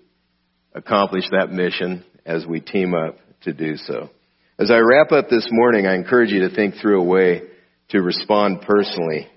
accomplish 0.74 1.24
that 1.30 1.50
mission 1.50 2.04
as 2.26 2.46
we 2.46 2.60
team 2.60 2.94
up 2.94 3.16
to 3.42 3.52
do 3.52 3.76
so. 3.76 4.10
As 4.58 4.70
I 4.70 4.78
wrap 4.78 5.12
up 5.12 5.28
this 5.30 5.48
morning, 5.50 5.86
I 5.86 5.94
encourage 5.94 6.30
you 6.30 6.48
to 6.48 6.54
think 6.54 6.74
through 6.76 7.00
a 7.00 7.04
way 7.04 7.42
to 7.90 8.02
respond 8.02 8.60
personally 8.62 9.28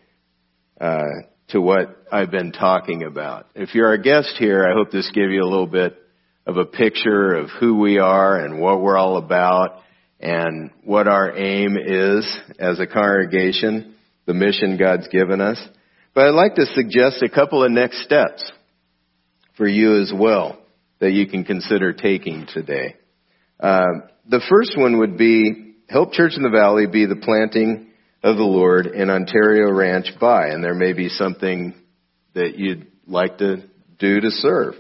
uh, 0.80 1.04
to 1.50 1.62
what 1.62 2.06
I've 2.12 2.32
been 2.32 2.52
talking 2.52 3.04
about. 3.04 3.48
If 3.56 3.74
you're 3.74 3.94
a 3.94 4.02
guest 4.02 4.36
here, 4.38 4.66
I 4.66 4.74
hope 4.74 4.92
this 4.92 5.10
gave 5.14 5.30
you 5.30 5.42
a 5.42 5.48
little 5.48 5.68
bit 5.68 5.98
of 6.46 6.58
a 6.58 6.66
picture 6.66 7.36
of 7.36 7.50
who 7.60 7.80
we 7.80 8.00
are 8.00 8.38
and 8.38 8.60
what 8.60 8.82
we're 8.82 8.98
all 8.98 9.18
about 9.18 9.80
and 10.22 10.70
what 10.84 11.08
our 11.08 11.36
aim 11.36 11.78
is 11.78 12.40
as 12.60 12.80
a 12.80 12.88
congregation, 12.88 13.96
the 14.26 14.34
mission 14.34 14.78
God's 14.78 15.08
given 15.08 15.42
us. 15.42 15.60
But 16.14 16.28
I'd 16.28 16.36
like 16.36 16.56
to 16.56 16.66
suggest 16.68 17.24
a 17.24 17.30
couple 17.30 17.64
of 17.64 17.72
next 17.72 18.04
steps 18.04 18.50
for 19.58 19.68
you 19.68 20.00
as 20.02 20.14
well 20.16 20.60
that 21.00 21.12
you 21.12 21.28
can 21.28 21.44
consider 21.44 21.94
taking 21.94 22.48
today. 22.54 22.96
Uh, 23.60 23.88
the 24.30 24.42
first 24.50 24.78
one 24.78 25.00
would 25.00 25.18
be 25.18 25.74
help 25.90 26.14
Church 26.14 26.34
in 26.36 26.44
the 26.44 26.50
Valley 26.50 26.86
be 26.86 27.06
the 27.06 27.16
planting 27.16 27.88
of 28.24 28.38
the 28.38 28.44
Lord 28.44 28.86
in 28.86 29.10
Ontario 29.10 29.72
Ranch 29.72 30.08
by, 30.20 30.50
and 30.50 30.64
there 30.64 30.76
may 30.76 30.94
be 30.94 31.10
something 31.10 31.74
that 32.36 32.58
you'd 32.58 32.88
like 33.08 33.40
to 33.40 33.64
do 33.98 34.22
to 34.22 34.30
serve. 34.30 34.76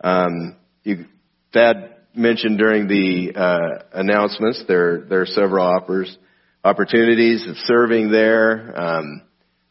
Um, 0.00 0.56
you, 0.84 1.06
Thad 1.52 1.95
mentioned 2.16 2.58
during 2.58 2.88
the 2.88 3.32
uh, 3.34 3.84
announcements 3.92 4.64
there 4.66 5.00
there 5.00 5.20
are 5.20 5.26
several 5.26 5.66
offers, 5.66 6.16
opportunities 6.64 7.46
of 7.48 7.56
serving 7.58 8.10
there. 8.10 8.78
Um, 8.78 9.22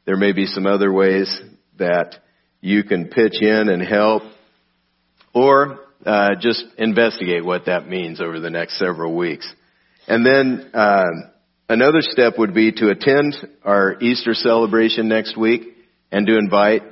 there 0.05 0.17
may 0.17 0.31
be 0.31 0.45
some 0.45 0.65
other 0.65 0.93
ways 0.93 1.41
that 1.77 2.15
you 2.61 2.83
can 2.83 3.09
pitch 3.09 3.41
in 3.41 3.69
and 3.69 3.81
help, 3.81 4.23
or 5.33 5.79
uh, 6.05 6.29
just 6.39 6.63
investigate 6.77 7.43
what 7.43 7.65
that 7.65 7.87
means 7.87 8.21
over 8.21 8.39
the 8.39 8.49
next 8.49 8.77
several 8.77 9.15
weeks. 9.15 9.51
And 10.07 10.25
then 10.25 10.69
uh, 10.73 11.03
another 11.67 12.01
step 12.01 12.33
would 12.37 12.53
be 12.53 12.71
to 12.71 12.89
attend 12.89 13.35
our 13.63 13.99
Easter 13.99 14.33
celebration 14.33 15.07
next 15.07 15.35
week 15.35 15.63
and 16.11 16.27
to 16.27 16.37
invite 16.37 16.83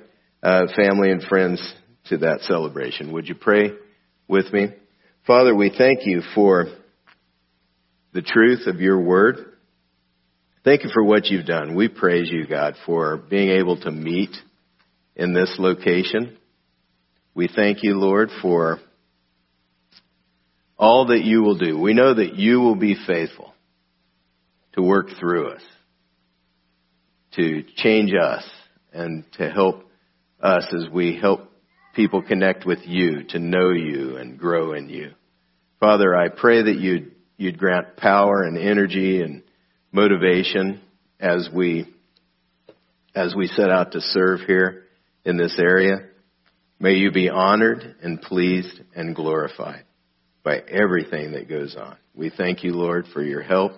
uh, 0.41 0.63
family 0.75 1.11
and 1.11 1.21
friends 1.21 1.73
to 2.05 2.17
that 2.17 2.41
celebration. 2.41 3.13
Would 3.13 3.27
you 3.27 3.35
pray 3.35 3.71
with 4.27 4.51
me? 4.51 4.67
Father, 5.25 5.55
we 5.55 5.69
thank 5.69 5.99
you 6.03 6.21
for 6.35 6.65
the 8.11 8.21
truth 8.21 8.67
of 8.67 8.81
your 8.81 8.99
word. 8.99 9.37
Thank 10.65 10.83
you 10.83 10.89
for 10.93 11.01
what 11.01 11.27
you've 11.27 11.45
done. 11.45 11.75
We 11.75 11.87
praise 11.87 12.29
you, 12.29 12.45
God, 12.45 12.75
for 12.85 13.15
being 13.15 13.51
able 13.51 13.79
to 13.83 13.91
meet 13.91 14.35
in 15.15 15.33
this 15.33 15.55
location. 15.57 16.37
We 17.33 17.47
thank 17.47 17.83
you, 17.83 17.97
Lord, 17.97 18.31
for 18.41 18.79
all 20.77 21.05
that 21.05 21.23
you 21.23 21.41
will 21.41 21.57
do. 21.57 21.79
We 21.79 21.93
know 21.93 22.13
that 22.13 22.35
you 22.35 22.59
will 22.59 22.75
be 22.75 22.97
faithful 23.07 23.53
to 24.73 24.81
work 24.81 25.07
through 25.17 25.51
us, 25.51 25.61
to 27.37 27.63
change 27.77 28.11
us, 28.13 28.43
and 28.91 29.23
to 29.37 29.49
help 29.49 29.85
us 30.41 30.67
as 30.73 30.89
we 30.91 31.17
help 31.17 31.49
people 31.93 32.21
connect 32.21 32.65
with 32.65 32.79
you, 32.83 33.23
to 33.29 33.39
know 33.39 33.69
you 33.69 34.17
and 34.17 34.37
grow 34.37 34.73
in 34.73 34.89
you. 34.89 35.11
Father, 35.79 36.15
I 36.15 36.29
pray 36.29 36.63
that 36.63 36.79
you'd, 36.79 37.11
you'd 37.37 37.57
grant 37.57 37.97
power 37.97 38.43
and 38.43 38.57
energy 38.57 39.21
and 39.21 39.43
motivation 39.91 40.81
as 41.19 41.49
we, 41.53 41.87
as 43.15 43.35
we 43.35 43.47
set 43.47 43.69
out 43.69 43.91
to 43.93 44.01
serve 44.01 44.41
here 44.41 44.83
in 45.25 45.37
this 45.37 45.55
area. 45.59 46.07
May 46.79 46.93
you 46.93 47.11
be 47.11 47.29
honored 47.29 47.95
and 48.01 48.21
pleased 48.21 48.81
and 48.95 49.15
glorified 49.15 49.85
by 50.43 50.57
everything 50.57 51.33
that 51.33 51.47
goes 51.47 51.75
on. 51.77 51.95
We 52.13 52.29
thank 52.29 52.63
you, 52.63 52.73
Lord, 52.73 53.05
for 53.13 53.23
your 53.23 53.41
help 53.41 53.73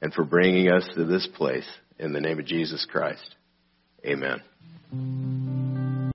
and 0.00 0.12
for 0.14 0.24
bringing 0.24 0.70
us 0.70 0.88
to 0.94 1.04
this 1.04 1.28
place 1.36 1.68
in 1.98 2.12
the 2.12 2.20
name 2.20 2.38
of 2.38 2.46
Jesus 2.46 2.86
Christ. 2.90 3.34
Amen. 4.04 5.67